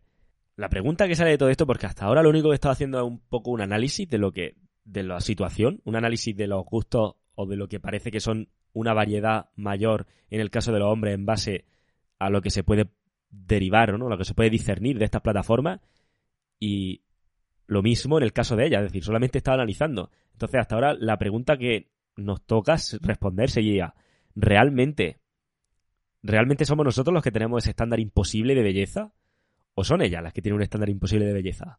la 0.57 0.69
pregunta 0.69 1.07
que 1.07 1.15
sale 1.15 1.31
de 1.31 1.39
todo 1.39 1.51
esto, 1.51 1.67
porque 1.67 1.87
hasta 1.87 2.07
ahora 2.07 2.23
lo 2.23 2.31
único 2.31 2.49
que 2.49 2.53
he 2.53 2.55
estado 2.55 2.73
haciendo 2.73 2.99
es 2.99 3.05
un 3.05 3.21
poco 3.21 3.51
un 3.51 3.61
análisis 3.61 4.09
de 4.09 4.19
lo 4.19 4.33
que, 4.33 4.57
de 4.85 5.03
la 5.03 5.21
situación, 5.21 5.81
un 5.85 5.97
análisis 5.97 6.35
de 6.35 6.47
los 6.47 6.65
gustos 6.65 7.17
o 7.35 7.47
de 7.47 7.57
lo 7.57 7.69
que 7.69 7.79
parece 7.79 8.11
que 8.11 8.21
son 8.21 8.49
una 8.73 8.95
variedad 8.95 9.51
mayor 9.57 10.07
en 10.31 10.41
el 10.41 10.51
caso 10.51 10.73
de 10.73 10.79
los 10.79 10.91
hombres 10.91 11.15
en 11.15 11.27
base 11.27 11.67
a 12.19 12.31
lo 12.31 12.41
que 12.41 12.51
se 12.51 12.65
puede 12.65 12.89
derivar, 13.31 13.99
¿no? 13.99 14.09
Lo 14.09 14.17
que 14.17 14.25
se 14.25 14.35
puede 14.35 14.51
discernir 14.51 14.99
de 14.99 15.05
estas 15.05 15.21
plataformas 15.21 15.81
y 16.59 17.03
lo 17.67 17.83
mismo 17.83 18.17
en 18.17 18.25
el 18.25 18.33
caso 18.33 18.57
de 18.57 18.67
ella, 18.67 18.79
es 18.79 18.85
decir, 18.85 19.05
solamente 19.05 19.39
estaba 19.39 19.57
analizando. 19.57 20.11
Entonces, 20.33 20.61
hasta 20.61 20.75
ahora 20.75 20.95
la 20.95 21.19
pregunta 21.19 21.59
que 21.59 21.91
nos 22.17 22.43
toca 22.47 22.77
responder 23.03 23.51
sería, 23.51 23.95
¿realmente 24.35 25.21
realmente 26.23 26.65
somos 26.65 26.85
nosotros 26.85 27.15
los 27.15 27.23
que 27.23 27.31
tenemos 27.31 27.63
ese 27.63 27.71
estándar 27.71 28.01
imposible 28.01 28.55
de 28.55 28.63
belleza? 28.63 29.13
¿O 29.79 29.85
son 29.85 30.01
ellas 30.01 30.23
las 30.23 30.33
que 30.33 30.43
tienen 30.43 30.57
un 30.57 30.63
estándar 30.63 30.89
imposible 30.89 31.27
de 31.27 31.35
belleza? 31.35 31.79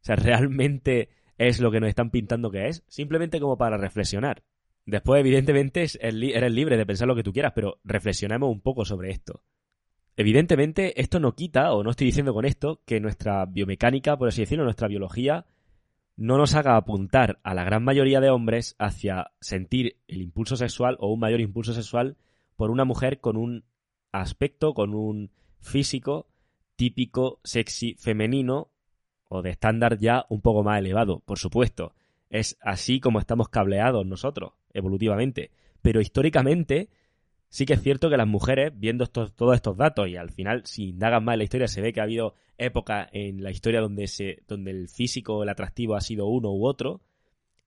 O 0.00 0.04
sea, 0.06 0.16
¿realmente 0.16 1.10
es 1.38 1.60
lo 1.60 1.70
que 1.70 1.80
nos 1.80 1.88
están 1.88 2.10
pintando 2.10 2.50
que 2.50 2.68
es, 2.68 2.82
simplemente 2.88 3.40
como 3.40 3.58
para 3.58 3.76
reflexionar. 3.76 4.42
Después, 4.86 5.20
evidentemente, 5.20 5.86
eres 6.00 6.52
libre 6.52 6.76
de 6.76 6.86
pensar 6.86 7.08
lo 7.08 7.16
que 7.16 7.22
tú 7.22 7.32
quieras, 7.32 7.52
pero 7.54 7.78
reflexionemos 7.84 8.50
un 8.50 8.60
poco 8.60 8.84
sobre 8.84 9.10
esto. 9.10 9.42
Evidentemente, 10.16 10.98
esto 11.00 11.20
no 11.20 11.34
quita, 11.34 11.74
o 11.74 11.82
no 11.82 11.90
estoy 11.90 12.06
diciendo 12.06 12.32
con 12.32 12.46
esto, 12.46 12.80
que 12.86 13.00
nuestra 13.00 13.44
biomecánica, 13.44 14.16
por 14.16 14.28
así 14.28 14.42
decirlo, 14.42 14.64
nuestra 14.64 14.88
biología, 14.88 15.44
no 16.16 16.38
nos 16.38 16.54
haga 16.54 16.76
apuntar 16.76 17.38
a 17.42 17.52
la 17.52 17.64
gran 17.64 17.84
mayoría 17.84 18.20
de 18.20 18.30
hombres 18.30 18.76
hacia 18.78 19.32
sentir 19.40 19.98
el 20.08 20.22
impulso 20.22 20.56
sexual 20.56 20.96
o 21.00 21.12
un 21.12 21.20
mayor 21.20 21.40
impulso 21.40 21.74
sexual 21.74 22.16
por 22.54 22.70
una 22.70 22.86
mujer 22.86 23.20
con 23.20 23.36
un 23.36 23.64
aspecto, 24.12 24.72
con 24.72 24.94
un 24.94 25.30
físico 25.60 26.28
típico, 26.76 27.40
sexy, 27.42 27.94
femenino 27.94 28.70
o 29.28 29.42
de 29.42 29.50
estándar 29.50 29.98
ya 29.98 30.24
un 30.28 30.40
poco 30.40 30.62
más 30.62 30.78
elevado, 30.78 31.20
por 31.20 31.38
supuesto. 31.38 31.94
Es 32.30 32.56
así 32.60 33.00
como 33.00 33.18
estamos 33.18 33.48
cableados 33.48 34.06
nosotros, 34.06 34.52
evolutivamente. 34.72 35.50
Pero 35.82 36.00
históricamente 36.00 36.90
Sí 37.48 37.64
que 37.64 37.74
es 37.74 37.82
cierto 37.82 38.10
que 38.10 38.16
las 38.16 38.26
mujeres, 38.26 38.72
viendo 38.76 39.06
todos 39.06 39.54
estos 39.54 39.76
datos, 39.76 40.08
y 40.08 40.16
al 40.16 40.30
final, 40.30 40.62
si 40.66 40.90
indagan 40.90 41.24
más 41.24 41.34
en 41.34 41.38
la 41.38 41.44
historia, 41.44 41.68
se 41.68 41.80
ve 41.80 41.92
que 41.92 42.00
ha 42.00 42.04
habido 42.04 42.34
épocas 42.58 43.08
en 43.12 43.42
la 43.42 43.50
historia 43.50 43.80
donde, 43.80 44.08
se, 44.08 44.42
donde 44.48 44.72
el 44.72 44.88
físico, 44.88 45.42
el 45.42 45.48
atractivo 45.48 45.94
ha 45.94 46.00
sido 46.00 46.26
uno 46.26 46.52
u 46.52 46.66
otro, 46.66 47.02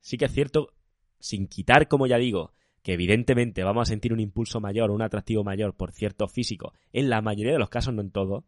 sí 0.02 0.18
que 0.18 0.26
es 0.26 0.32
cierto, 0.32 0.74
sin 1.20 1.48
quitar, 1.48 1.88
como 1.88 2.08
ya 2.08 2.18
digo, 2.18 2.54
que 2.84 2.94
evidentemente 2.94 3.64
vamos 3.64 3.88
a 3.88 3.92
sentir 3.92 4.14
un 4.14 4.20
impulso 4.20 4.60
mayor, 4.60 4.92
un 4.92 5.02
atractivo 5.02 5.44
mayor 5.44 5.76
por 5.76 5.92
cierto 5.92 6.28
físico, 6.28 6.74
en 6.92 7.10
la 7.10 7.22
mayoría 7.22 7.54
de 7.54 7.60
los 7.60 7.70
casos, 7.70 7.94
no 7.94 8.02
en 8.02 8.12
todo, 8.12 8.46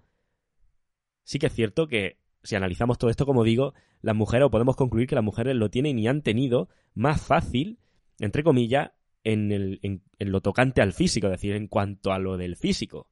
sí 1.23 1.39
que 1.39 1.47
es 1.47 1.53
cierto 1.53 1.87
que 1.87 2.17
si 2.43 2.55
analizamos 2.55 2.97
todo 2.97 3.09
esto, 3.09 3.25
como 3.25 3.43
digo, 3.43 3.73
las 4.01 4.15
mujeres, 4.15 4.47
o 4.47 4.51
podemos 4.51 4.75
concluir 4.75 5.07
que 5.07 5.15
las 5.15 5.23
mujeres 5.23 5.55
lo 5.55 5.69
tienen 5.69 5.99
y 5.99 6.07
han 6.07 6.21
tenido 6.21 6.69
más 6.93 7.21
fácil, 7.21 7.79
entre 8.19 8.43
comillas, 8.43 8.91
en, 9.23 9.51
el, 9.51 9.79
en, 9.83 10.01
lo 10.19 10.41
tocante 10.41 10.81
al 10.81 10.93
físico, 10.93 11.27
es 11.27 11.33
decir, 11.33 11.53
en 11.53 11.67
cuanto 11.67 12.11
a 12.11 12.19
lo 12.19 12.37
del 12.37 12.55
físico. 12.55 13.07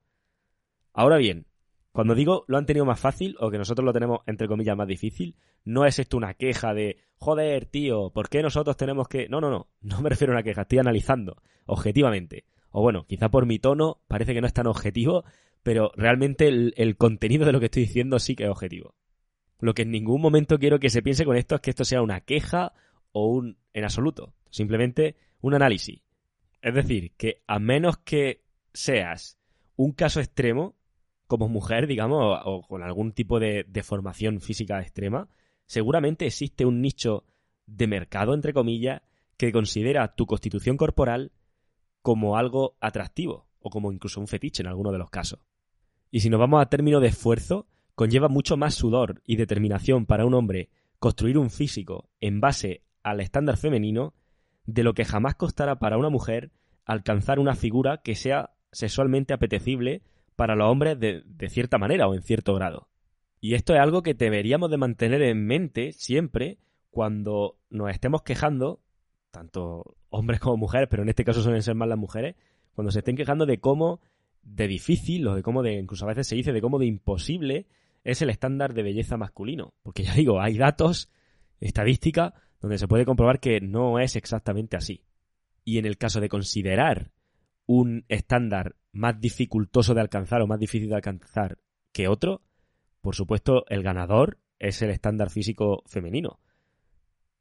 Ahora 0.93 1.17
bien, 1.17 1.45
cuando 1.91 2.15
digo 2.15 2.45
lo 2.47 2.57
han 2.57 2.65
tenido 2.65 2.85
más 2.85 2.99
fácil 2.99 3.35
o 3.39 3.51
que 3.51 3.57
nosotros 3.57 3.85
lo 3.85 3.93
tenemos 3.93 4.19
entre 4.25 4.47
comillas 4.47 4.75
más 4.75 4.87
difícil, 4.87 5.35
no 5.63 5.85
es 5.85 5.99
esto 5.99 6.17
una 6.17 6.33
queja 6.33 6.73
de 6.73 6.97
joder, 7.17 7.65
tío, 7.65 8.11
¿por 8.11 8.29
qué 8.29 8.41
nosotros 8.41 8.77
tenemos 8.77 9.07
que.? 9.07 9.27
No, 9.29 9.41
no, 9.41 9.49
no, 9.49 9.67
no 9.81 10.01
me 10.01 10.09
refiero 10.09 10.33
a 10.33 10.37
una 10.37 10.43
queja, 10.43 10.61
estoy 10.61 10.79
analizando 10.79 11.41
objetivamente. 11.65 12.45
O 12.71 12.81
bueno, 12.81 13.05
quizá 13.07 13.29
por 13.29 13.45
mi 13.45 13.59
tono 13.59 14.01
parece 14.07 14.33
que 14.33 14.41
no 14.41 14.47
es 14.47 14.53
tan 14.53 14.67
objetivo, 14.67 15.23
pero 15.69 15.91
realmente 15.95 16.47
el, 16.47 16.97
contenido 16.97 17.45
de 17.45 17.51
lo 17.51 17.59
que 17.59 17.67
estoy 17.67 17.83
diciendo 17.83 18.17
sí 18.17 18.35
que 18.35 18.45
es 18.45 18.49
objetivo. 18.49 18.95
Lo 19.59 19.75
que 19.75 19.83
en 19.83 19.91
ningún 19.91 20.19
momento 20.19 20.57
quiero 20.57 20.79
que 20.79 20.89
se 20.89 21.03
piense 21.03 21.25
con 21.25 21.37
esto 21.37 21.53
es 21.53 21.61
que 21.61 21.69
esto 21.69 21.85
sea 21.85 22.01
una 22.01 22.21
queja 22.21 22.73
o 23.11 23.27
un 23.27 23.59
en 23.73 23.83
absoluto. 23.83 24.33
Simplemente 24.49 25.15
un 25.41 25.53
análisis. 25.53 26.01
Es 26.63 26.73
decir, 26.73 27.11
que 27.17 27.43
a 27.45 27.59
menos 27.59 27.99
que 27.99 28.45
seas 28.73 29.37
un 29.75 29.91
caso 29.91 30.21
extremo, 30.21 30.75
como 31.27 31.47
mujer, 31.47 31.85
digamos, 31.85 32.39
o, 32.45 32.63
con 32.63 32.81
algún 32.81 33.11
tipo 33.11 33.39
de, 33.39 33.63
formación 33.83 34.41
física 34.41 34.81
extrema, 34.81 35.29
seguramente 35.67 36.25
existe 36.25 36.65
un 36.65 36.81
nicho 36.81 37.27
de 37.67 37.85
mercado, 37.85 38.33
entre 38.33 38.53
comillas, 38.53 39.03
que 39.37 39.51
considera 39.51 40.15
tu 40.15 40.25
constitución 40.25 40.77
corporal 40.77 41.31
como 42.01 42.37
algo 42.37 42.75
atractivo, 42.81 43.47
o 43.59 43.69
como 43.69 43.91
incluso 43.91 44.19
un 44.19 44.27
fetiche 44.27 44.63
en 44.63 44.67
alguno 44.67 44.91
de 44.91 44.97
los 44.97 45.11
casos. 45.11 45.41
Y 46.11 46.21
si 46.21 46.29
nos 46.29 46.39
vamos 46.39 46.61
a 46.61 46.69
término 46.69 46.99
de 46.99 47.07
esfuerzo, 47.07 47.67
conlleva 47.95 48.29
mucho 48.29 48.57
más 48.57 48.75
sudor 48.75 49.21
y 49.25 49.35
determinación 49.35 50.05
para 50.05 50.25
un 50.25 50.33
hombre 50.33 50.69
construir 50.99 51.37
un 51.37 51.49
físico 51.49 52.09
en 52.19 52.39
base 52.39 52.83
al 53.03 53.19
estándar 53.21 53.57
femenino 53.57 54.13
de 54.65 54.83
lo 54.83 54.93
que 54.93 55.05
jamás 55.05 55.35
costará 55.35 55.79
para 55.79 55.97
una 55.97 56.09
mujer 56.09 56.51
alcanzar 56.85 57.39
una 57.39 57.55
figura 57.55 58.01
que 58.03 58.15
sea 58.15 58.51
sexualmente 58.71 59.33
apetecible 59.33 60.01
para 60.35 60.55
los 60.55 60.69
hombres 60.69 60.99
de, 60.99 61.23
cierta 61.49 61.77
manera 61.77 62.07
o 62.07 62.15
en 62.15 62.21
cierto 62.21 62.53
grado. 62.55 62.87
Y 63.41 63.53
esto 63.53 63.73
es 63.73 63.79
algo 63.79 64.03
que 64.03 64.13
deberíamos 64.13 64.69
de 64.71 64.77
mantener 64.77 65.21
en 65.21 65.45
mente 65.45 65.91
siempre 65.91 66.57
cuando 66.89 67.57
nos 67.69 67.89
estemos 67.91 68.21
quejando, 68.23 68.81
tanto 69.31 69.97
hombres 70.09 70.39
como 70.39 70.57
mujeres, 70.57 70.87
pero 70.89 71.03
en 71.03 71.09
este 71.09 71.23
caso 71.23 71.41
suelen 71.41 71.61
ser 71.61 71.75
más 71.75 71.87
las 71.87 71.97
mujeres, 71.97 72.35
cuando 72.73 72.91
se 72.91 72.99
estén 72.99 73.15
quejando 73.15 73.45
de 73.45 73.59
cómo 73.59 74.01
de 74.43 74.67
difícil 74.67 75.27
o 75.27 75.35
de 75.35 75.43
cómo 75.43 75.63
de, 75.63 75.73
incluso 75.73 76.05
a 76.05 76.09
veces 76.09 76.27
se 76.27 76.35
dice 76.35 76.53
de 76.53 76.61
cómo 76.61 76.79
de 76.79 76.85
imposible 76.85 77.67
es 78.03 78.21
el 78.21 78.29
estándar 78.29 78.73
de 78.73 78.83
belleza 78.83 79.17
masculino. 79.17 79.73
Porque 79.83 80.03
ya 80.03 80.13
digo, 80.13 80.41
hay 80.41 80.57
datos, 80.57 81.11
estadística, 81.59 82.33
donde 82.61 82.77
se 82.77 82.87
puede 82.87 83.05
comprobar 83.05 83.39
que 83.39 83.61
no 83.61 83.99
es 83.99 84.15
exactamente 84.15 84.77
así. 84.77 85.03
Y 85.63 85.77
en 85.77 85.85
el 85.85 85.97
caso 85.97 86.19
de 86.19 86.29
considerar 86.29 87.11
un 87.65 88.05
estándar 88.07 88.75
más 88.91 89.19
dificultoso 89.19 89.93
de 89.93 90.01
alcanzar 90.01 90.41
o 90.41 90.47
más 90.47 90.59
difícil 90.59 90.89
de 90.89 90.95
alcanzar 90.95 91.59
que 91.91 92.07
otro, 92.07 92.41
por 93.01 93.15
supuesto 93.15 93.65
el 93.69 93.83
ganador 93.83 94.39
es 94.57 94.81
el 94.81 94.89
estándar 94.89 95.29
físico 95.29 95.83
femenino. 95.85 96.39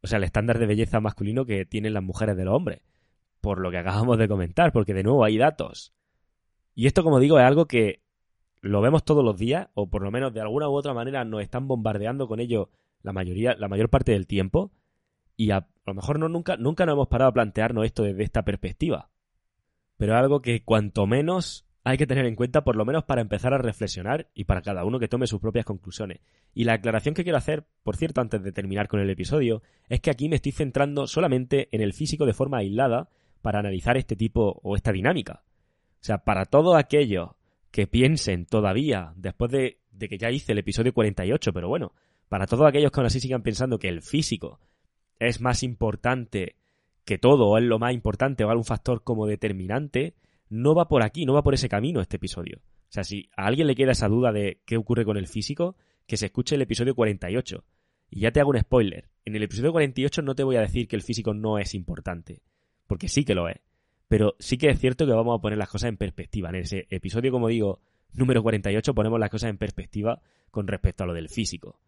O 0.03 0.07
sea, 0.07 0.19
el 0.19 0.25
estándar 0.25 0.59
de 0.59 0.67
belleza 0.67 1.01
masculino 1.01 1.45
que 1.45 1.65
tienen 1.65 1.95
las 1.95 2.03
mujeres 2.03 2.37
de 2.37 2.45
los 2.45 2.55
hombres. 2.55 2.83
Por 3.41 3.61
lo 3.61 3.71
que 3.71 3.79
acabamos 3.79 4.19
de 4.19 4.29
comentar, 4.29 4.73
porque 4.73 4.95
de 4.95 5.03
nuevo 5.03 5.25
hay 5.25 5.39
datos. 5.39 5.93
Y 6.79 6.87
esto, 6.87 7.03
como 7.03 7.19
digo, 7.19 7.41
es 7.41 7.45
algo 7.45 7.67
que 7.67 8.05
lo 8.61 8.81
vemos 8.81 9.05
todos 9.05 9.25
los 9.25 9.37
días, 9.37 9.67
o 9.75 9.91
por 9.91 10.01
lo 10.01 10.13
menos 10.13 10.33
de 10.33 10.41
alguna 10.41 10.69
u 10.69 10.75
otra 10.75 10.95
manera 10.95 11.25
nos 11.25 11.43
están 11.43 11.67
bombardeando 11.67 12.29
con 12.29 12.39
ello 12.39 12.71
la 13.03 13.13
mayoría, 13.13 13.57
la 13.57 13.67
mayor 13.67 13.89
parte 13.89 14.13
del 14.13 14.29
tiempo, 14.29 14.71
y 15.37 15.51
a, 15.51 15.67
lo 15.85 15.95
mejor 15.95 16.21
no, 16.21 16.29
nunca, 16.29 16.57
nunca 16.57 16.87
nos 16.87 16.93
hemos 16.93 17.09
parado 17.09 17.31
a 17.31 17.35
plantearnos 17.35 17.85
esto 17.85 18.05
desde 18.05 18.23
esta 18.23 18.45
perspectiva. 18.45 19.11
Pero 19.97 20.13
es 20.13 20.21
algo 20.21 20.41
que 20.41 20.63
cuanto 20.63 21.09
menos 21.09 21.67
hay 21.83 21.99
que 21.99 22.07
tener 22.07 22.27
en 22.27 22.37
cuenta, 22.37 22.63
por 22.63 22.77
lo 22.77 22.85
menos 22.85 23.03
para 23.03 23.23
empezar 23.23 23.53
a 23.53 23.59
reflexionar 23.59 24.29
y 24.33 24.45
para 24.45 24.63
cada 24.63 24.85
uno 24.85 25.01
que 25.01 25.09
tome 25.09 25.27
sus 25.27 25.41
propias 25.41 25.65
conclusiones. 25.65 26.21
Y 26.55 26.63
la 26.63 26.75
aclaración 26.75 27.13
que 27.13 27.25
quiero 27.25 27.39
hacer, 27.39 27.67
por 27.83 27.97
cierto, 27.97 28.21
antes 28.21 28.41
de 28.41 28.53
terminar 28.53 28.87
con 28.87 29.01
el 29.01 29.11
episodio, 29.11 29.65
es 29.89 30.01
que 30.01 30.11
aquí 30.13 30.29
me 30.29 30.37
estoy 30.37 30.53
centrando 30.53 31.09
solamente 31.09 31.71
en 31.73 31.81
el 31.81 31.93
físico 31.93 32.25
de 32.25 32.35
forma 32.35 32.59
aislada 32.59 33.09
para 33.43 33.59
analizar 33.59 33.97
este 33.97 34.15
tipo 34.15 34.61
o 34.63 34.77
esta 34.77 34.93
dinámica. 34.93 35.43
O 36.01 36.05
sea, 36.05 36.19
para 36.19 36.45
todos 36.45 36.77
aquellos 36.77 37.31
que 37.71 37.87
piensen 37.87 38.47
todavía, 38.47 39.13
después 39.17 39.51
de, 39.51 39.79
que 39.99 40.19
ya 40.19 40.31
hice 40.31 40.53
el 40.53 40.59
episodio 40.59 40.93
48, 40.93 41.53
pero 41.53 41.69
bueno, 41.69 41.93
para 42.29 42.47
todos 42.47 42.67
aquellos 42.67 42.91
que 42.91 43.01
aún 43.01 43.07
así 43.07 43.21
sigan 43.21 43.43
pensando 43.43 43.79
que 43.79 43.89
el 43.89 44.03
físico 44.03 44.61
es 45.19 45.41
más 45.41 45.63
importante 45.63 46.57
que 47.05 47.19
todo, 47.19 47.49
o 47.49 47.59
es 47.59 47.65
lo 47.65 47.79
más 47.79 47.95
importante, 47.95 48.45
o 48.45 48.51
algún 48.51 48.65
factor 48.65 49.03
como 49.03 49.27
determinante, 49.27 50.15
no 50.49 50.75
va 50.75 50.89
por 50.89 51.03
aquí, 51.03 51.25
no 51.27 51.35
va 51.35 51.43
por 51.43 51.55
ese 51.55 51.69
camino 51.69 52.01
este 52.01 52.17
episodio. 52.17 52.59
O 52.59 52.93
sea, 52.93 53.05
si 53.05 53.29
a 53.37 53.47
alguien 53.47 53.67
le 53.67 53.75
queda 53.75 53.93
esa 53.93 54.09
duda 54.09 54.33
de 54.33 54.61
qué 54.65 54.77
ocurre 54.77 55.05
con 55.05 55.17
el 55.17 55.27
físico, 55.27 55.77
que 56.07 56.17
se 56.17 56.27
escuche 56.27 56.55
el 56.55 56.63
episodio 56.63 56.95
48. 56.95 57.65
Y 58.11 58.21
ya 58.21 58.33
te 58.33 58.41
hago 58.41 58.51
un 58.51 58.59
spoiler. 58.59 59.11
En 59.27 59.37
el 59.37 59.43
episodio 59.43 59.73
48 59.73 60.23
no 60.23 60.35
te 60.35 60.43
voy 60.43 60.57
a 60.57 60.63
decir 60.63 60.89
que 60.89 60.97
el 60.97 61.03
físico 61.03 61.35
no 61.35 61.59
es 61.59 61.75
importante, 61.75 62.41
porque 62.87 63.09
sí 63.09 63.25
que 63.25 63.35
lo 63.35 63.49
es. 63.49 63.61
Pero 64.09 64.35
sí 64.39 64.57
que 64.57 64.69
es 64.69 64.79
cierto 64.81 65.07
que 65.07 65.13
vamos 65.13 65.39
a 65.39 65.43
poner 65.43 65.59
las 65.59 65.69
cosas 65.69 65.91
en 65.91 65.97
perspectiva. 65.97 66.49
En 66.49 66.57
ese 66.57 66.87
episodio, 66.91 67.31
como 67.31 67.49
digo, 67.49 67.81
número 68.13 68.43
48, 68.43 68.95
ponemos 68.95 69.21
las 69.21 69.31
cosas 69.31 69.51
en 69.51 69.59
perspectiva 69.59 70.21
con 70.51 70.67
respecto 70.67 71.05
a 71.05 71.07
lo 71.07 71.15
del 71.15 71.29
físico. 71.29 71.79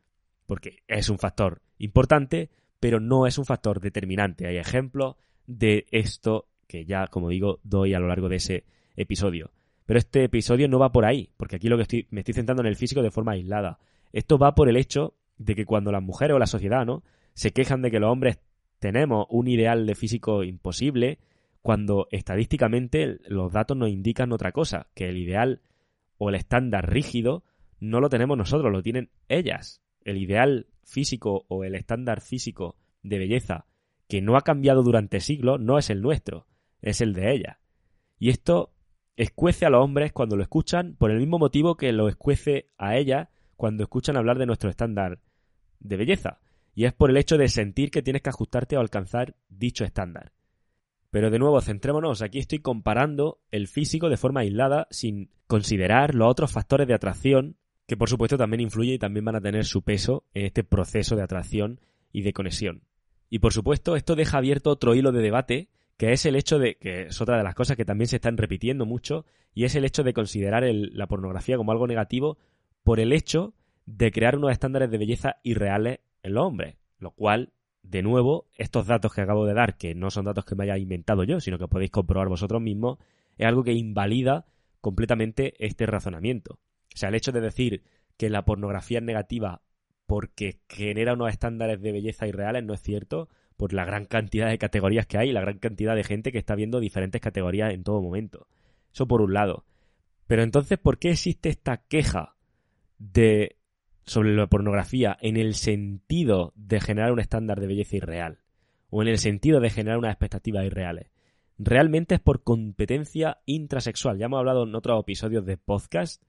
Porque 0.47 0.83
es 0.87 1.09
un 1.09 1.19
factor 1.19 1.63
importante, 1.79 2.51
pero 2.79 3.01
no 3.01 3.27
es 3.27 3.39
un 3.39 3.47
factor 3.47 3.81
determinante. 3.81 4.47
Hay 4.47 4.57
ejemplos 4.57 5.17
de 5.47 5.87
esto 5.91 6.49
que 6.67 6.85
ya, 6.85 7.07
como 7.07 7.31
digo, 7.31 7.59
doy 7.63 7.95
a 7.95 7.99
lo 7.99 8.09
largo 8.09 8.29
de 8.29 8.37
ese 8.37 8.65
episodio. 8.97 9.51
Pero 9.87 9.99
este 9.99 10.25
episodio 10.25 10.69
no 10.69 10.79
va 10.79 10.93
por 10.93 11.05
ahí, 11.05 11.31
porque 11.37 11.57
aquí 11.57 11.69
lo 11.69 11.77
que 11.77 11.83
estoy, 11.83 12.07
me 12.11 12.21
estoy 12.21 12.35
centrando 12.35 12.63
en 12.63 12.69
el 12.69 12.77
físico 12.77 13.03
de 13.03 13.11
forma 13.11 13.33
aislada. 13.33 13.79
Esto 14.13 14.39
va 14.39 14.55
por 14.55 14.69
el 14.69 14.77
hecho 14.77 15.15
de 15.39 15.55
que 15.55 15.65
cuando 15.65 15.91
las 15.91 16.03
mujeres 16.03 16.37
o 16.37 16.39
la 16.39 16.47
sociedad, 16.47 16.85
¿no? 16.85 17.03
se 17.35 17.53
quejan 17.53 17.83
de 17.83 17.91
que 17.91 18.01
los 18.01 18.11
hombres 18.11 18.39
tenemos 18.79 19.27
un 19.31 19.49
ideal 19.49 19.87
de 19.87 19.95
físico 19.95 20.45
imposible, 20.45 21.19
cuando 21.63 22.09
estadísticamente 22.11 23.19
los 23.29 23.53
datos 23.53 23.77
nos 23.77 23.91
indican 23.91 24.33
otra 24.33 24.53
cosa, 24.53 24.89
que 24.95 25.09
el 25.09 25.19
ideal 25.19 25.61
o 26.19 26.29
el 26.29 26.35
estándar 26.35 26.91
rígido 26.91 27.45
no 27.79 28.01
lo 28.01 28.09
tenemos 28.09 28.37
nosotros, 28.37 28.73
lo 28.73 28.83
tienen 28.83 29.11
ellas 29.29 29.83
el 30.05 30.19
ideal 30.19 30.67
físico 30.85 31.45
o 31.49 31.65
el 31.65 31.75
estándar 31.75 32.21
físico 32.21 32.77
de 33.03 33.19
belleza 33.19 33.67
que 34.09 34.21
no 34.21 34.37
ha 34.37 34.43
cambiado 34.43 34.83
durante 34.83 35.21
siglos 35.21 35.61
no 35.61 35.79
es 35.79 35.91
el 35.91 36.03
nuestro, 36.03 36.47
es 36.83 37.01
el 37.01 37.13
de 37.13 37.33
ella. 37.33 37.61
Y 38.19 38.31
esto 38.31 38.73
escuece 39.17 39.67
a 39.67 39.71
los 39.71 39.85
hombres 39.85 40.13
cuando 40.13 40.37
lo 40.37 40.43
escuchan 40.43 40.97
por 40.97 41.11
el 41.11 41.19
mismo 41.19 41.39
motivo 41.39 41.77
que 41.77 41.93
lo 41.93 42.09
escuece 42.09 42.71
a 42.77 42.97
ella 42.97 43.31
cuando 43.57 43.85
escuchan 43.85 44.17
hablar 44.17 44.39
de 44.39 44.47
nuestro 44.47 44.69
estándar 44.69 45.21
de 45.79 45.97
belleza. 45.97 46.41
Y 46.75 46.85
es 46.85 46.93
por 46.93 47.11
el 47.11 47.17
hecho 47.17 47.37
de 47.37 47.49
sentir 47.49 47.91
que 47.91 48.03
tienes 48.03 48.23
que 48.23 48.31
ajustarte 48.31 48.77
a 48.77 48.81
alcanzar 48.81 49.37
dicho 49.49 49.85
estándar. 49.85 50.33
Pero 51.11 51.31
de 51.31 51.39
nuevo, 51.39 51.61
centrémonos, 51.61 52.23
aquí 52.23 52.39
estoy 52.39 52.61
comparando 52.61 53.41
el 53.51 53.67
físico 53.67 54.09
de 54.09 54.17
forma 54.17 54.41
aislada 54.41 54.87
sin 54.91 55.31
considerar 55.47 56.15
los 56.15 56.31
otros 56.31 56.53
factores 56.53 56.87
de 56.87 56.95
atracción 56.95 57.57
que 57.91 57.97
por 57.97 58.09
supuesto 58.09 58.39
también 58.39 58.61
influye 58.61 58.95
y 58.95 58.99
también 59.01 59.25
van 59.25 59.35
a 59.35 59.41
tener 59.41 59.65
su 59.65 59.83
peso 59.83 60.25
en 60.33 60.47
este 60.47 60.63
proceso 60.63 61.17
de 61.17 61.25
atracción 61.25 61.81
y 62.13 62.23
de 62.23 62.33
conexión. 62.33 62.85
Y 63.29 63.41
por 63.41 63.53
supuesto, 63.53 63.97
esto 63.97 64.15
deja 64.15 64.39
abierto 64.39 64.71
otro 64.71 64.95
hilo 64.95 65.11
de 65.11 65.23
debate, 65.23 65.71
que 65.97 66.13
es 66.13 66.25
el 66.25 66.37
hecho 66.37 66.61
de, 66.61 66.77
que 66.77 67.09
es 67.09 67.21
otra 67.21 67.37
de 67.37 67.43
las 67.43 67.57
cosas 67.57 67.77
que 67.77 67.85
también 67.85 68.07
se 68.07 68.17
están 68.17 68.37
repitiendo 68.37 68.87
mucho, 68.87 69.27
y 69.55 69.65
es 69.65 69.75
el 69.75 69.85
hecho 69.85 70.05
de 70.05 70.13
considerar 70.13 70.63
la 70.73 71.09
pornografía 71.09 71.57
como 71.57 71.73
algo 71.73 71.89
negativo 71.89 72.39
por 72.85 73.01
el 73.01 73.13
hecho 73.13 73.55
de 73.87 74.13
crear 74.13 74.37
unos 74.37 74.53
estándares 74.53 74.89
de 74.89 74.99
belleza 74.99 75.41
irreales 75.43 75.99
en 76.23 76.35
los 76.35 76.45
hombres, 76.45 76.77
lo 77.01 77.11
cual, 77.11 77.53
de 77.83 78.03
nuevo, 78.03 78.47
estos 78.57 78.87
datos 78.87 79.13
que 79.13 79.21
acabo 79.21 79.47
de 79.47 79.55
dar, 79.55 79.77
que 79.77 79.95
no 79.95 80.11
son 80.11 80.25
datos 80.25 80.45
que 80.45 80.55
me 80.55 80.65
haya 80.65 80.79
inventado 80.79 81.25
yo, 81.25 81.41
sino 81.41 81.59
que 81.59 81.69
podéis 81.69 81.91
comprobar 81.91 82.29
vosotros 82.29 82.61
mismos, 82.61 82.99
es 83.37 83.47
algo 83.47 83.65
que 83.65 83.73
invalida 83.73 84.47
completamente 84.81 85.55
este 85.65 85.87
razonamiento. 85.87 86.59
O 86.95 86.97
sea, 86.97 87.09
el 87.09 87.15
hecho 87.15 87.33
de 87.33 87.41
decir 87.41 87.83
que 88.17 88.31
la 88.31 88.45
pornografía 88.45 88.99
es 88.99 89.05
negativa 89.05 89.63
porque 90.07 90.61
genera 90.69 91.15
unos 91.15 91.31
estándares 91.31 91.81
de 91.81 91.93
belleza 91.93 92.27
irreales 92.27 92.65
no 92.65 92.75
es 92.75 92.83
cierto 92.83 93.29
por 93.57 93.73
la 93.73 93.85
gran 93.85 94.07
cantidad 94.07 94.49
de 94.49 94.59
categorías 94.59 95.07
que 95.07 95.19
hay 95.19 95.31
y 95.31 95.33
la 95.33 95.43
gran 95.43 95.59
cantidad 95.59 95.95
de 95.95 96.03
gente 96.03 96.33
que 96.33 96.39
está 96.39 96.55
viendo 96.55 96.81
diferentes 96.81 97.21
categorías 97.21 97.73
en 97.73 97.85
todo 97.85 98.03
momento. 98.03 98.49
Eso 98.93 99.07
por 99.07 99.21
un 99.21 99.35
lado. 99.35 99.65
Pero 100.27 100.43
entonces, 100.43 100.79
¿por 100.79 100.99
qué 100.99 101.11
existe 101.11 101.49
esta 101.49 101.79
queja 101.79 102.37
de 102.99 103.57
sobre 104.05 104.35
la 104.35 104.47
pornografía 104.49 105.17
en 105.21 105.37
el 105.37 105.55
sentido 105.55 106.53
de 106.57 106.81
generar 106.81 107.13
un 107.13 107.21
estándar 107.21 107.61
de 107.61 107.67
belleza 107.67 107.97
irreal? 107.97 108.39
O 108.91 109.03
en 109.03 109.09
el 109.09 109.19
sentido 109.19 109.61
de 109.61 109.71
generar 109.71 109.99
unas 109.99 110.13
expectativas 110.13 110.65
irreales. 110.65 111.11
Realmente 111.59 112.15
es 112.15 112.21
por 112.21 112.43
competencia 112.43 113.39
intrasexual. 113.45 114.19
Ya 114.19 114.27
hemos 114.27 114.39
hablado 114.39 114.65
en 114.65 114.75
otros 114.75 115.01
episodios 115.01 115.45
de 115.45 115.57
podcast 115.57 116.23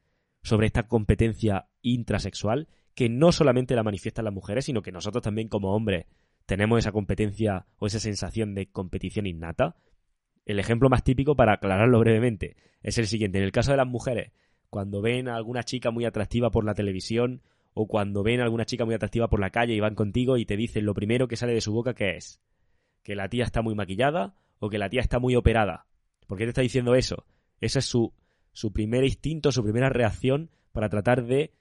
sobre 0.43 0.67
esta 0.67 0.87
competencia 0.87 1.69
intrasexual 1.81 2.67
que 2.95 3.09
no 3.09 3.31
solamente 3.31 3.75
la 3.75 3.83
manifiestan 3.83 4.25
las 4.25 4.33
mujeres, 4.33 4.65
sino 4.65 4.81
que 4.81 4.91
nosotros 4.91 5.23
también 5.23 5.47
como 5.47 5.73
hombres 5.73 6.05
tenemos 6.45 6.79
esa 6.79 6.91
competencia 6.91 7.65
o 7.77 7.87
esa 7.87 7.99
sensación 7.99 8.55
de 8.55 8.69
competición 8.69 9.25
innata. 9.25 9.77
El 10.45 10.59
ejemplo 10.59 10.89
más 10.89 11.03
típico, 11.03 11.35
para 11.35 11.53
aclararlo 11.53 11.99
brevemente, 11.99 12.57
es 12.81 12.97
el 12.97 13.07
siguiente. 13.07 13.37
En 13.37 13.45
el 13.45 13.51
caso 13.51 13.71
de 13.71 13.77
las 13.77 13.87
mujeres, 13.87 14.31
cuando 14.69 15.01
ven 15.01 15.29
a 15.29 15.35
alguna 15.35 15.63
chica 15.63 15.91
muy 15.91 16.05
atractiva 16.05 16.51
por 16.51 16.65
la 16.65 16.73
televisión 16.73 17.41
o 17.73 17.87
cuando 17.87 18.23
ven 18.23 18.39
a 18.41 18.43
alguna 18.43 18.65
chica 18.65 18.85
muy 18.85 18.95
atractiva 18.95 19.29
por 19.29 19.39
la 19.39 19.49
calle 19.49 19.73
y 19.73 19.79
van 19.79 19.95
contigo 19.95 20.37
y 20.37 20.45
te 20.45 20.57
dicen 20.57 20.85
lo 20.85 20.93
primero 20.93 21.27
que 21.27 21.37
sale 21.37 21.53
de 21.53 21.61
su 21.61 21.71
boca 21.73 21.93
que 21.93 22.17
es 22.17 22.41
que 23.03 23.15
la 23.15 23.29
tía 23.29 23.43
está 23.43 23.61
muy 23.61 23.75
maquillada 23.75 24.35
o 24.59 24.69
que 24.69 24.77
la 24.77 24.89
tía 24.89 25.01
está 25.01 25.19
muy 25.19 25.35
operada. 25.35 25.87
¿Por 26.27 26.37
qué 26.37 26.43
te 26.45 26.49
está 26.49 26.61
diciendo 26.61 26.95
eso? 26.95 27.25
Ese 27.59 27.79
es 27.79 27.85
su, 27.85 28.13
su 28.51 28.71
primer 28.71 29.03
instinto, 29.03 29.51
su 29.51 29.63
primera 29.63 29.89
reacción 29.89 30.51
para 30.71 30.89
tratar 30.89 31.25
de 31.25 31.53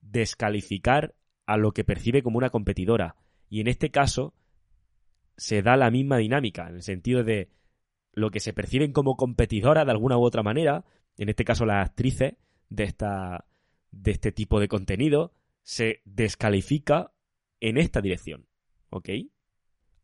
descalificar 0.00 1.14
a 1.46 1.56
lo 1.56 1.72
que 1.72 1.84
percibe 1.84 2.22
como 2.22 2.38
una 2.38 2.50
competidora. 2.50 3.16
Y 3.48 3.60
en 3.60 3.68
este 3.68 3.90
caso 3.90 4.34
se 5.36 5.62
da 5.62 5.76
la 5.76 5.90
misma 5.90 6.18
dinámica, 6.18 6.68
en 6.68 6.76
el 6.76 6.82
sentido 6.82 7.22
de 7.22 7.50
lo 8.12 8.30
que 8.30 8.40
se 8.40 8.52
perciben 8.52 8.92
como 8.92 9.16
competidora 9.16 9.84
de 9.84 9.90
alguna 9.90 10.16
u 10.18 10.24
otra 10.24 10.42
manera, 10.42 10.84
en 11.18 11.28
este 11.28 11.44
caso 11.44 11.66
las 11.66 11.86
actrices 11.86 12.34
de, 12.68 12.84
esta, 12.84 13.44
de 13.90 14.10
este 14.12 14.32
tipo 14.32 14.60
de 14.60 14.68
contenido, 14.68 15.32
se 15.62 16.00
descalifica 16.04 17.12
en 17.60 17.78
esta 17.78 18.00
dirección. 18.00 18.46
¿Ok? 18.90 19.10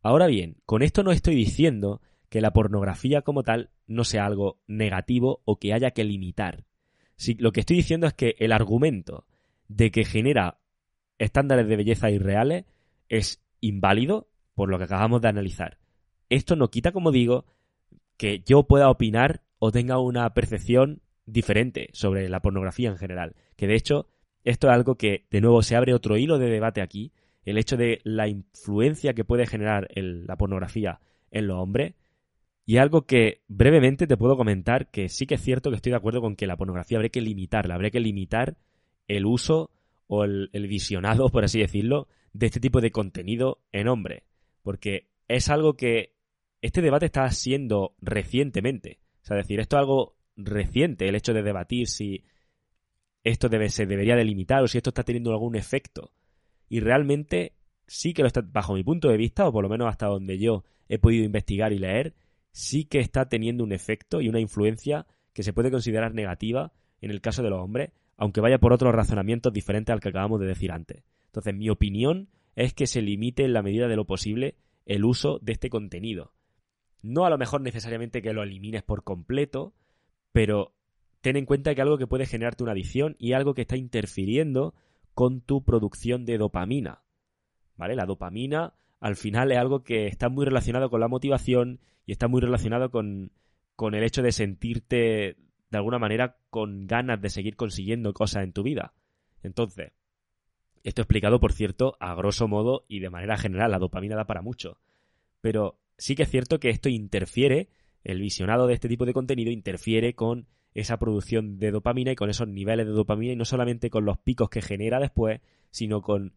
Ahora 0.03 0.27
bien, 0.27 0.57
con 0.67 0.83
esto 0.83 1.03
no 1.03 1.12
estoy 1.12 1.35
diciendo 1.35 2.01
que 2.29 2.41
la 2.41 2.53
pornografía 2.53 3.23
como 3.23 3.43
tal 3.43 3.71
no 3.87 4.05
sea 4.05 4.27
algo 4.27 4.61
negativo 4.67 5.43
o 5.45 5.59
que 5.59 5.73
haya 5.73 5.93
que 5.93 6.05
limitar. 6.05 6.65
Lo 7.39 7.53
que 7.53 7.61
estoy 7.61 7.77
diciendo 7.77 8.07
es 8.07 8.15
que 8.15 8.35
el 8.39 8.53
argumento 8.53 9.27
de 9.69 9.91
que 9.91 10.05
genera 10.05 10.59
estándares 11.19 11.69
de 11.69 11.77
belleza 11.77 12.11
irreales 12.11 12.65
es 13.09 13.43
inválido 13.61 14.29
por 14.55 14.69
lo 14.69 14.79
que 14.79 14.85
acabamos 14.85 15.21
de 15.21 15.29
analizar. 15.29 15.79
Esto 16.29 16.57
no 16.57 16.71
quita, 16.71 16.93
como 16.93 17.12
digo, 17.12 17.45
que 18.17 18.41
yo 18.41 18.65
pueda 18.65 18.91
opinar 18.91 19.43
o 19.59 19.71
tenga 19.71 19.99
una 19.99 20.33
percepción 20.35 21.03
diferente 21.26 21.88
sobre 21.92 22.29
la 22.29 22.40
pornografía 22.40 22.88
en 22.88 22.99
general. 22.99 23.35
Que 23.57 23.66
de 23.66 23.75
hecho, 23.75 24.09
esto 24.44 24.68
es 24.68 24.75
algo 24.75 24.97
que, 24.97 25.27
de 25.31 25.40
nuevo, 25.40 25.62
se 25.62 25.77
abre 25.77 25.94
otro 25.94 26.16
hilo 26.16 26.38
de 26.38 26.51
debate 26.51 26.81
aquí. 26.83 27.12
El 27.44 27.59
hecho 27.59 27.77
de 27.77 28.01
la 28.05 28.29
influencia 28.29 29.14
que 29.14 29.25
puede 29.25 29.47
generar 29.47 29.88
la 29.94 30.37
pornografía 30.37 31.01
en 31.31 31.47
los 31.47 31.59
hombres. 31.59 31.94
Y 32.64 32.77
algo 32.77 33.07
que 33.07 33.42
brevemente 33.49 34.07
te 34.07 34.16
puedo 34.16 34.37
comentar 34.37 34.90
que 34.90 35.09
sí 35.09 35.27
que 35.27 35.35
es 35.35 35.42
cierto 35.42 35.70
que 35.70 35.77
estoy 35.77 35.90
de 35.90 35.97
acuerdo 35.97 36.20
con 36.20 36.37
que 36.37 36.47
la 36.47 36.57
pornografía 36.57 36.99
habría 36.99 37.11
que 37.11 37.20
limitarla, 37.20 37.75
habría 37.75 37.90
que 37.90 37.99
limitar 37.99 38.57
el 39.09 39.27
uso 39.27 39.70
o 40.07 40.25
el, 40.25 40.49
visionado, 40.68 41.29
por 41.31 41.44
así 41.44 41.59
decirlo, 41.59 42.07
de 42.33 42.47
este 42.47 42.61
tipo 42.61 42.81
de 42.81 42.92
contenido 42.92 43.62
en 43.73 43.88
hombre. 43.88 44.25
Porque 44.62 45.09
es 45.27 45.49
algo 45.49 45.75
que 45.75 46.14
este 46.61 46.83
debate 46.83 47.07
está 47.07 47.29
siendo 47.31 47.97
recientemente. 48.01 49.01
O 49.23 49.25
sea, 49.25 49.37
decir, 49.37 49.59
esto 49.59 49.77
es 49.77 49.81
algo 49.81 50.16
reciente, 50.37 51.09
el 51.09 51.14
hecho 51.14 51.35
de 51.35 51.42
debatir 51.42 51.88
si 51.88 52.25
esto 53.25 53.49
se 53.68 53.87
debería 53.87 54.16
delimitar 54.16 54.62
o 54.62 54.68
si 54.68 54.79
esto 54.79 54.90
está 54.90 55.05
teniendo 55.05 55.31
algún 55.31 55.57
efecto. 55.57 56.12
Y 56.68 56.81
realmente 56.81 57.55
sí 57.87 58.14
que 58.14 58.23
lo 58.23 58.29
está, 58.29 58.40
bajo 58.40 58.75
mi 58.75 58.83
punto 58.83 59.09
de 59.09 59.16
vista, 59.16 59.47
o 59.47 59.53
por 59.53 59.62
lo 59.62 59.68
menos 59.68 59.88
hasta 59.88 60.07
donde 60.07 60.38
yo 60.38 60.64
he 60.88 60.99
podido 60.99 61.25
investigar 61.25 61.73
y 61.73 61.79
leer, 61.79 62.14
sí 62.51 62.85
que 62.85 63.01
está 63.01 63.29
teniendo 63.29 63.64
un 63.64 63.73
efecto 63.73 64.21
y 64.21 64.29
una 64.29 64.40
influencia 64.40 65.07
que 65.33 65.42
se 65.42 65.53
puede 65.53 65.71
considerar 65.71 66.14
negativa 66.14 66.73
en 67.01 67.11
el 67.11 67.21
caso 67.21 67.42
de 67.42 67.51
los 67.51 67.61
hombres, 67.61 67.90
aunque 68.16 68.40
vaya 68.40 68.59
por 68.59 68.73
otros 68.73 68.95
razonamientos 68.95 69.53
diferentes 69.53 69.92
al 69.92 70.01
que 70.01 70.11
acabamos 70.11 70.40
de 70.40 70.47
decir 70.47 70.73
antes. 70.73 71.03
Entonces, 71.27 71.55
mi 71.55 71.71
opinión 71.71 72.29
es 72.55 72.75
que 72.75 72.87
se 72.87 73.03
limite 73.03 73.45
en 73.45 73.53
la 73.53 73.62
medida 73.62 73.88
de 73.88 73.97
lo 73.97 74.07
posible 74.07 74.57
el 74.85 75.05
uso 75.05 75.38
de 75.40 75.53
este 75.53 75.71
contenido. 75.71 76.33
No 77.01 77.25
a 77.25 77.31
lo 77.31 77.38
mejor 77.38 77.62
necesariamente 77.62 78.23
que 78.23 78.33
lo 78.33 78.42
elimines 78.42 78.83
por 78.83 79.03
completo, 79.03 79.75
pero 80.33 80.75
ten 81.21 81.37
en 81.37 81.47
cuenta 81.47 81.75
que 81.75 81.83
algo 81.83 81.99
que 81.99 82.07
puede 82.07 82.27
generarte 82.27 82.62
una 82.62 82.73
adicción 82.73 83.16
y 83.18 83.33
algo 83.33 83.55
que 83.55 83.62
está 83.62 83.77
interfiriendo 83.77 84.75
con 85.14 85.40
tu 85.40 85.64
producción 85.64 86.25
de 86.25 86.38
dopamina. 86.38 87.03
¿Vale? 87.77 87.95
La 87.95 88.07
dopamina 88.07 88.75
al 89.01 89.16
final 89.16 89.53
es 89.53 89.59
algo 89.59 89.83
que 89.83 90.07
está 90.07 90.29
muy 90.29 90.45
relacionado 90.45 90.90
con 90.90 91.01
la 91.01 91.09
motivación 91.09 91.81
y 92.07 92.12
está 92.12 92.29
muy 92.29 92.40
relacionado 92.40 92.90
con, 92.90 93.33
con 93.77 93.95
el 93.95 94.05
hecho 94.05 94.23
de 94.23 94.33
sentirte 94.33 95.37
de 95.71 95.79
alguna 95.79 95.99
manera 95.99 96.37
con 96.51 96.87
ganas 96.87 97.21
de 97.21 97.31
seguir 97.31 97.57
consiguiendo 97.57 98.12
cosas 98.12 98.45
en 98.45 98.53
tu 98.53 98.62
vida. 98.62 98.92
Entonces, 99.42 99.92
esto 100.85 101.03
explicado, 101.03 101.40
por 101.40 101.53
cierto, 101.53 101.97
a 102.01 102.14
grosso 102.14 102.49
modo 102.49 102.85
y 102.88 103.01
de 103.01 103.11
manera 103.11 103.37
general, 103.37 103.71
la 103.71 103.79
dopamina 103.79 104.16
da 104.16 104.27
para 104.27 104.42
mucho. 104.42 104.79
Pero 105.40 105.79
sí 105.97 106.14
que 106.14 106.25
es 106.25 106.31
cierto 106.31 106.61
que 106.61 106.71
esto 106.71 106.88
interfiere, 106.88 107.68
el 108.05 108.21
visionado 108.21 108.67
de 108.67 108.75
este 108.75 108.88
tipo 108.88 109.05
de 109.07 109.12
contenido 109.12 109.51
interfiere 109.51 110.15
con 110.15 110.47
esa 110.75 110.99
producción 110.99 111.59
de 111.59 111.71
dopamina 111.71 112.12
y 112.12 112.17
con 112.17 112.31
esos 112.31 112.49
niveles 112.49 112.87
de 112.87 112.93
dopamina 112.93 113.33
y 113.33 113.37
no 113.37 113.45
solamente 113.45 113.91
con 113.91 114.05
los 114.05 114.19
picos 114.19 114.49
que 114.49 114.62
genera 114.62 114.99
después, 114.99 115.41
sino 115.71 116.03
con 116.03 116.35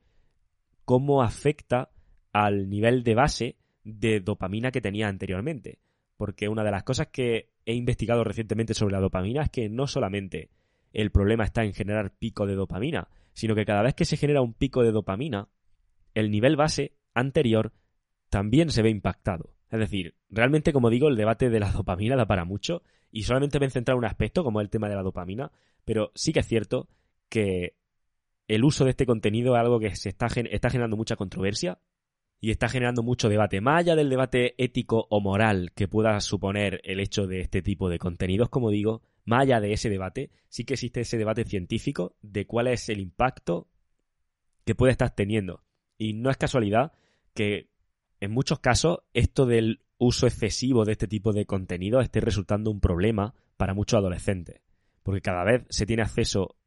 cómo 0.83 1.23
afecta 1.23 1.89
al 2.31 2.69
nivel 2.69 3.03
de 3.03 3.15
base 3.15 3.55
de 3.83 4.19
dopamina 4.19 4.71
que 4.71 4.81
tenía 4.81 5.07
anteriormente. 5.07 5.79
Porque 6.17 6.47
una 6.49 6.63
de 6.63 6.71
las 6.71 6.83
cosas 6.83 7.07
que 7.07 7.49
he 7.65 7.73
investigado 7.73 8.23
recientemente 8.23 8.73
sobre 8.73 8.93
la 8.93 9.01
dopamina 9.01 9.43
es 9.43 9.49
que 9.49 9.69
no 9.69 9.87
solamente 9.87 10.49
el 10.93 11.11
problema 11.11 11.43
está 11.43 11.63
en 11.63 11.73
generar 11.73 12.15
pico 12.17 12.45
de 12.45 12.55
dopamina, 12.55 13.09
sino 13.33 13.55
que 13.55 13.65
cada 13.65 13.81
vez 13.81 13.95
que 13.95 14.05
se 14.05 14.17
genera 14.17 14.41
un 14.41 14.53
pico 14.53 14.83
de 14.83 14.91
dopamina, 14.91 15.49
el 16.13 16.31
nivel 16.31 16.55
base 16.55 16.93
anterior 17.13 17.73
también 18.29 18.69
se 18.69 18.81
ve 18.81 18.89
impactado. 18.89 19.53
Es 19.75 19.79
decir, 19.81 20.15
realmente, 20.29 20.73
como 20.73 20.89
digo, 20.89 21.07
el 21.07 21.15
debate 21.15 21.49
de 21.49 21.59
la 21.59 21.71
dopamina 21.71 22.15
da 22.15 22.25
para 22.25 22.45
mucho 22.45 22.83
y 23.11 23.23
solamente 23.23 23.59
me 23.59 23.67
he 23.67 23.69
centrado 23.69 23.97
en 23.97 23.99
un 23.99 24.09
aspecto 24.09 24.43
como 24.43 24.61
el 24.61 24.69
tema 24.69 24.89
de 24.89 24.95
la 24.95 25.03
dopamina, 25.03 25.51
pero 25.83 26.11
sí 26.15 26.33
que 26.33 26.39
es 26.39 26.47
cierto 26.47 26.89
que 27.29 27.75
el 28.47 28.63
uso 28.63 28.83
de 28.83 28.91
este 28.91 29.05
contenido 29.05 29.55
es 29.55 29.59
algo 29.59 29.79
que 29.79 29.95
se 29.95 30.09
está, 30.09 30.27
está 30.27 30.69
generando 30.69 30.97
mucha 30.97 31.15
controversia 31.15 31.79
y 32.39 32.51
está 32.51 32.69
generando 32.69 33.03
mucho 33.03 33.29
debate. 33.29 33.61
Más 33.61 33.79
allá 33.79 33.95
del 33.95 34.09
debate 34.09 34.53
ético 34.63 35.07
o 35.09 35.21
moral 35.21 35.71
que 35.73 35.87
pueda 35.87 36.19
suponer 36.19 36.81
el 36.83 36.99
hecho 36.99 37.25
de 37.25 37.39
este 37.39 37.61
tipo 37.61 37.89
de 37.89 37.99
contenidos, 37.99 38.49
como 38.49 38.69
digo, 38.69 39.01
más 39.23 39.43
allá 39.43 39.59
de 39.59 39.73
ese 39.73 39.89
debate, 39.89 40.29
sí 40.49 40.63
que 40.63 40.75
existe 40.75 41.01
ese 41.01 41.17
debate 41.17 41.45
científico 41.45 42.15
de 42.21 42.45
cuál 42.45 42.67
es 42.67 42.89
el 42.89 42.99
impacto 42.99 43.67
que 44.65 44.75
puede 44.75 44.91
estar 44.91 45.15
teniendo. 45.15 45.63
Y 45.97 46.13
no 46.13 46.29
es 46.29 46.37
casualidad 46.37 46.91
que 47.33 47.69
en 48.25 48.31
muchos 48.31 48.59
casos 48.59 48.99
esto 49.13 49.45
del 49.45 49.81
uso 49.97 50.27
excesivo 50.27 50.83
de 50.83 50.93
este 50.93 51.07
tipo 51.07 51.31
de 51.31 51.45
contenido 51.45 52.01
esté 52.01 52.19
resultando 52.19 52.71
un 52.71 52.81
problema 52.81 53.33
para 53.55 53.73
muchos 53.73 53.99
adolescentes. 53.99 54.61
Porque 55.03 55.21
cada 55.21 55.43
vez 55.43 55.65
se 55.69 55.85
tiene 55.85 56.01
acceso 56.01 56.57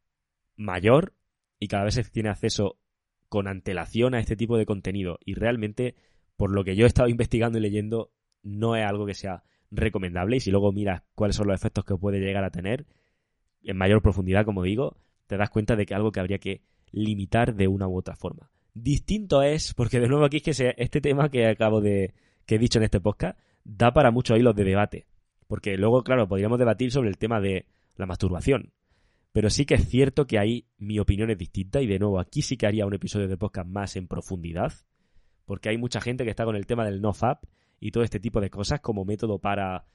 mayor 0.55 1.13
y 1.59 1.67
cada 1.67 1.83
vez 1.83 1.95
se 1.95 2.03
tiene 2.05 2.29
acceso 2.29 2.79
con 3.27 3.47
antelación 3.47 4.15
a 4.15 4.19
este 4.19 4.35
tipo 4.35 4.57
de 4.57 4.65
contenido. 4.65 5.19
Y 5.23 5.35
realmente, 5.35 5.95
por 6.37 6.51
lo 6.51 6.63
que 6.63 6.75
yo 6.75 6.85
he 6.85 6.87
estado 6.87 7.09
investigando 7.09 7.57
y 7.57 7.61
leyendo, 7.61 8.11
no 8.41 8.75
es 8.75 8.85
algo 8.85 9.05
que 9.05 9.13
sea 9.13 9.43
recomendable. 9.69 10.37
Y 10.37 10.39
si 10.39 10.51
luego 10.51 10.71
miras 10.71 11.03
cuáles 11.13 11.35
son 11.35 11.47
los 11.47 11.55
efectos 11.55 11.83
que 11.83 11.95
puede 11.95 12.19
llegar 12.19 12.45
a 12.45 12.51
tener, 12.51 12.87
en 13.63 13.77
mayor 13.77 14.01
profundidad, 14.01 14.45
como 14.45 14.63
digo, 14.63 14.97
te 15.27 15.37
das 15.37 15.49
cuenta 15.49 15.75
de 15.75 15.85
que 15.85 15.93
algo 15.93 16.11
que 16.11 16.21
habría 16.21 16.39
que 16.39 16.63
limitar 16.91 17.53
de 17.53 17.67
una 17.67 17.87
u 17.87 17.97
otra 17.97 18.15
forma. 18.15 18.49
Distinto 18.73 19.41
es, 19.41 19.73
porque 19.73 19.99
de 19.99 20.07
nuevo 20.07 20.25
aquí 20.25 20.37
es 20.37 20.57
que 20.57 20.75
este 20.77 21.01
tema 21.01 21.29
que 21.29 21.47
acabo 21.47 21.81
de, 21.81 22.13
que 22.45 22.55
he 22.55 22.59
dicho 22.59 22.79
en 22.79 22.83
este 22.85 23.01
podcast, 23.01 23.39
da 23.63 23.93
para 23.93 24.11
muchos 24.11 24.37
hilos 24.37 24.55
de 24.55 24.63
debate. 24.63 25.07
Porque 25.47 25.77
luego, 25.77 26.03
claro, 26.03 26.27
podríamos 26.27 26.59
debatir 26.59 26.91
sobre 26.91 27.09
el 27.09 27.17
tema 27.17 27.41
de 27.41 27.65
la 27.95 28.05
masturbación. 28.05 28.73
Pero 29.31 29.49
sí 29.49 29.65
que 29.65 29.75
es 29.75 29.87
cierto 29.87 30.25
que 30.25 30.39
ahí 30.39 30.67
mi 30.77 30.99
opinión 30.99 31.29
es 31.29 31.37
distinta 31.37 31.81
y 31.81 31.87
de 31.87 31.99
nuevo 31.99 32.19
aquí 32.19 32.41
sí 32.41 32.57
que 32.57 32.67
haría 32.67 32.85
un 32.85 32.93
episodio 32.93 33.27
de 33.27 33.37
podcast 33.37 33.67
más 33.67 33.95
en 33.95 34.07
profundidad. 34.07 34.73
Porque 35.45 35.69
hay 35.69 35.77
mucha 35.77 36.01
gente 36.01 36.23
que 36.23 36.29
está 36.29 36.45
con 36.45 36.55
el 36.55 36.65
tema 36.65 36.85
del 36.85 37.01
nofap 37.01 37.43
y 37.79 37.91
todo 37.91 38.03
este 38.03 38.19
tipo 38.19 38.41
de 38.41 38.49
cosas 38.49 38.81
como 38.81 39.05
método 39.05 39.39
para 39.39 39.85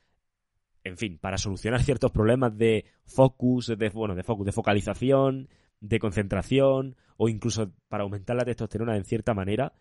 en 0.85 0.99
fin, 0.99 1.19
para 1.19 1.39
solucionar 1.39 1.83
ciertos 1.85 2.13
problemas 2.13 2.57
de 2.57 2.85
focus, 3.07 3.73
de, 3.77 3.89
bueno, 3.89 4.15
de 4.15 4.23
focus, 4.23 4.47
de 4.47 4.53
focalización, 4.53 5.49
de 5.81 5.99
concentración, 5.99 6.97
o 7.17 7.29
incluso 7.29 7.73
para 7.89 8.05
aumentar 8.05 8.37
la 8.37 8.45
testosterona 8.45 8.97
en 8.97 9.05
cierta 9.05 9.35
manera, 9.35 9.73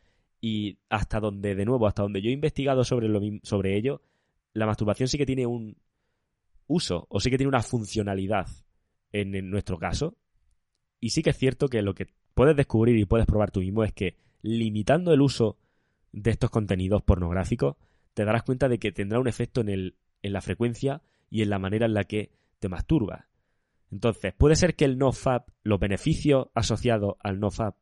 y 0.41 0.77
hasta 0.89 1.19
donde, 1.19 1.55
de 1.55 1.65
nuevo, 1.65 1.87
hasta 1.87 2.03
donde 2.03 2.21
yo 2.21 2.29
he 2.29 2.33
investigado 2.33 2.83
sobre, 2.83 3.07
lo, 3.07 3.21
sobre 3.43 3.77
ello, 3.77 4.01
la 4.53 4.65
masturbación 4.65 5.07
sí 5.07 5.17
que 5.17 5.25
tiene 5.25 5.45
un 5.45 5.77
uso, 6.67 7.05
o 7.09 7.19
sí 7.19 7.29
que 7.29 7.37
tiene 7.37 7.49
una 7.49 7.61
funcionalidad 7.61 8.47
en, 9.11 9.35
en 9.35 9.49
nuestro 9.49 9.77
caso, 9.77 10.17
y 10.99 11.09
sí 11.09 11.21
que 11.21 11.31
es 11.31 11.37
cierto 11.37 11.67
que 11.67 11.81
lo 11.81 11.93
que 11.93 12.07
puedes 12.33 12.55
descubrir 12.55 12.97
y 12.97 13.05
puedes 13.05 13.25
probar 13.25 13.51
tú 13.51 13.61
mismo 13.61 13.83
es 13.83 13.93
que 13.93 14.17
limitando 14.41 15.13
el 15.13 15.21
uso 15.21 15.57
de 16.11 16.31
estos 16.31 16.49
contenidos 16.49 17.01
pornográficos, 17.03 17.75
te 18.13 18.25
darás 18.25 18.43
cuenta 18.43 18.69
de 18.69 18.79
que 18.79 18.91
tendrá 18.91 19.19
un 19.19 19.27
efecto 19.27 19.61
en 19.61 19.69
el 19.69 19.95
en 20.23 20.33
la 20.33 20.41
frecuencia 20.41 21.03
y 21.29 21.43
en 21.43 21.49
la 21.49 21.59
manera 21.59 21.85
en 21.85 21.93
la 21.93 22.05
que 22.05 22.31
te 22.59 22.69
masturbas. 22.69 23.25
Entonces, 23.93 24.33
puede 24.33 24.55
ser 24.55 24.75
que 24.75 24.85
el 24.85 24.97
nofap, 24.97 25.49
los 25.61 25.79
beneficios 25.79 26.47
asociados 26.55 27.13
al 27.19 27.39
nofap, 27.39 27.75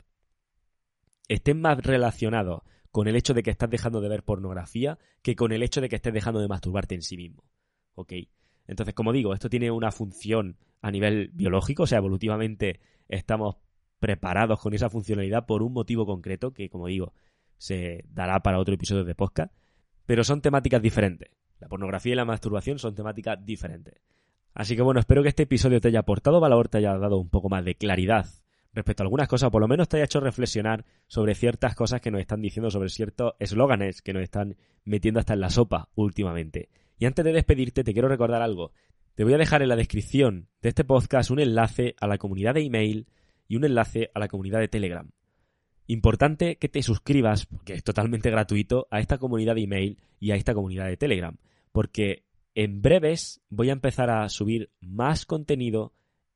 estén 1.30 1.62
más 1.62 1.78
relacionados 1.78 2.64
con 2.92 3.08
el 3.08 3.16
hecho 3.16 3.34
de 3.34 3.44
que 3.44 3.50
estás 3.50 3.70
dejando 3.70 4.02
de 4.02 4.10
ver 4.10 4.24
pornografía 4.24 5.00
que 5.22 5.38
con 5.38 5.54
el 5.54 5.64
hecho 5.64 5.80
de 5.80 5.88
que 5.88 5.96
estés 5.96 6.14
dejando 6.14 6.42
de 6.42 6.50
masturbarte 6.50 6.96
en 6.96 7.02
sí 7.02 7.16
mismo. 7.16 7.46
¿Ok? 7.94 8.12
Entonces, 8.68 8.94
como 8.94 9.14
digo, 9.14 9.34
esto 9.34 9.50
tiene 9.50 9.72
una 9.72 9.90
función 9.90 10.58
a 10.82 10.92
nivel 10.92 11.30
biológico, 11.34 11.84
o 11.84 11.88
sea, 11.88 12.00
evolutivamente 12.00 12.82
estamos 13.08 13.56
preparados 14.00 14.60
con 14.60 14.74
esa 14.74 14.90
funcionalidad 14.90 15.46
por 15.46 15.64
un 15.64 15.72
motivo 15.72 16.06
concreto 16.06 16.52
que, 16.52 16.70
como 16.70 16.88
digo, 16.88 17.14
se 17.58 18.04
dará 18.10 18.42
para 18.42 18.60
otro 18.60 18.74
episodio 18.74 19.06
de 19.06 19.16
podcast, 19.16 19.54
pero 20.06 20.26
son 20.26 20.42
temáticas 20.42 20.82
diferentes. 20.82 21.30
La 21.60 21.70
pornografía 21.70 22.12
y 22.12 22.16
la 22.18 22.26
masturbación 22.26 22.80
son 22.80 22.96
temáticas 22.96 23.38
diferentes. 23.46 24.02
Así 24.54 24.76
que 24.76 24.82
bueno, 24.82 25.00
espero 25.00 25.24
que 25.24 25.30
este 25.30 25.44
episodio 25.44 25.80
te 25.80 25.88
haya 25.88 26.00
aportado 26.00 26.40
valor, 26.40 26.68
te 26.68 26.80
haya 26.80 26.98
dado 26.98 27.18
un 27.20 27.30
poco 27.30 27.50
más 27.50 27.64
de 27.64 27.76
claridad 27.76 28.26
respecto 28.74 29.04
a 29.04 29.06
algunas 29.06 29.28
cosas, 29.28 29.50
por 29.50 29.62
lo 29.62 29.68
menos 29.68 29.90
te 29.90 29.98
haya 29.98 30.06
hecho 30.06 30.22
reflexionar 30.22 30.86
sobre 31.08 31.36
ciertas 31.36 31.76
cosas 31.76 32.00
que 32.00 32.12
nos 32.12 32.22
están 32.22 32.42
diciendo, 32.42 32.72
sobre 32.72 32.90
ciertos 32.90 33.34
eslóganes 33.40 34.02
que 34.02 34.14
nos 34.14 34.24
están 34.24 34.56
metiendo 34.86 35.20
hasta 35.20 35.34
en 35.34 35.42
la 35.42 35.50
sopa 35.50 35.90
últimamente. 35.96 36.70
Y 36.98 37.06
antes 37.06 37.26
de 37.26 37.34
despedirte, 37.34 37.84
te 37.84 37.94
quiero 37.94 38.08
recordar 38.08 38.42
algo. 38.42 38.72
Te 39.16 39.24
voy 39.24 39.34
a 39.34 39.38
dejar 39.38 39.62
en 39.62 39.70
la 39.70 39.76
descripción 39.76 40.48
de 40.62 40.70
este 40.70 40.86
podcast 40.86 41.32
un 41.32 41.40
enlace 41.40 41.96
a 42.00 42.08
la 42.08 42.18
comunidad 42.18 42.54
de 42.54 42.62
email 42.62 43.08
y 43.48 43.58
un 43.58 43.66
enlace 43.66 44.10
a 44.14 44.20
la 44.20 44.30
comunidad 44.30 44.60
de 44.60 44.70
Telegram. 44.70 45.12
Importante 45.88 46.58
que 46.58 46.70
te 46.70 46.82
suscribas, 46.82 47.46
porque 47.46 47.74
es 47.74 47.84
totalmente 47.84 48.30
gratuito, 48.30 48.88
a 48.90 49.02
esta 49.02 49.18
comunidad 49.18 49.56
de 49.56 49.64
email 49.64 49.98
y 50.20 50.32
a 50.32 50.36
esta 50.36 50.54
comunidad 50.54 50.86
de 50.86 50.96
Telegram 50.96 51.38
porque 51.72 52.26
en 52.56 52.82
breves 52.82 53.42
voy 53.50 53.70
a 53.70 53.74
empezar 53.74 54.10
a 54.10 54.28
subir 54.30 54.72
más 54.80 55.26
contenido 55.26 55.94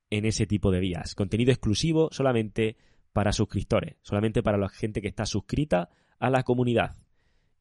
en 0.10 0.26
ese 0.26 0.46
tipo 0.46 0.72
de 0.72 0.80
vías. 0.80 1.16
Contenido 1.16 1.52
exclusivo 1.52 2.10
solamente 2.12 2.78
para 3.14 3.32
suscriptores, 3.32 3.96
solamente 4.02 4.44
para 4.44 4.58
la 4.58 4.70
gente 4.70 5.02
que 5.02 5.08
está 5.08 5.26
suscrita 5.26 5.90
a 6.20 6.30
la 6.30 6.44
comunidad. 6.44 6.96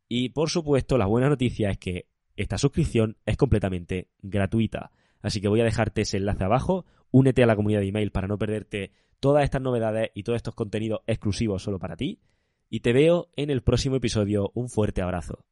Y 0.09 0.31
por 0.31 0.51
supuesto, 0.51 0.99
la 0.99 1.07
buena 1.07 1.29
noticia 1.29 1.71
es 1.71 1.79
que 1.79 2.09
esta 2.37 2.59
suscripción 2.59 3.17
es 3.27 3.37
completamente 3.37 4.09
gratuita. 4.21 4.91
Así 5.21 5.41
que 5.41 5.49
voy 5.49 5.61
a 5.61 5.65
dejarte 5.65 6.03
ese 6.03 6.19
enlace 6.19 6.45
abajo. 6.45 6.85
Únete 7.11 7.43
a 7.43 7.47
la 7.47 7.57
comunidad 7.57 7.81
de 7.81 7.89
email 7.89 8.11
para 8.11 8.29
no 8.29 8.39
perderte 8.39 8.93
todas 9.21 9.45
estas 9.45 9.63
novedades 9.63 10.11
y 10.15 10.23
todos 10.25 10.37
estos 10.37 10.55
contenidos 10.55 11.01
exclusivos 11.07 11.63
solo 11.63 11.79
para 11.79 11.97
ti. 11.97 12.21
Y 12.69 12.81
te 12.81 12.93
veo 12.93 13.31
en 13.37 13.51
el 13.51 13.63
próximo 13.63 13.97
episodio. 13.97 14.51
Un 14.55 14.69
fuerte 14.69 15.01
abrazo. 15.01 15.45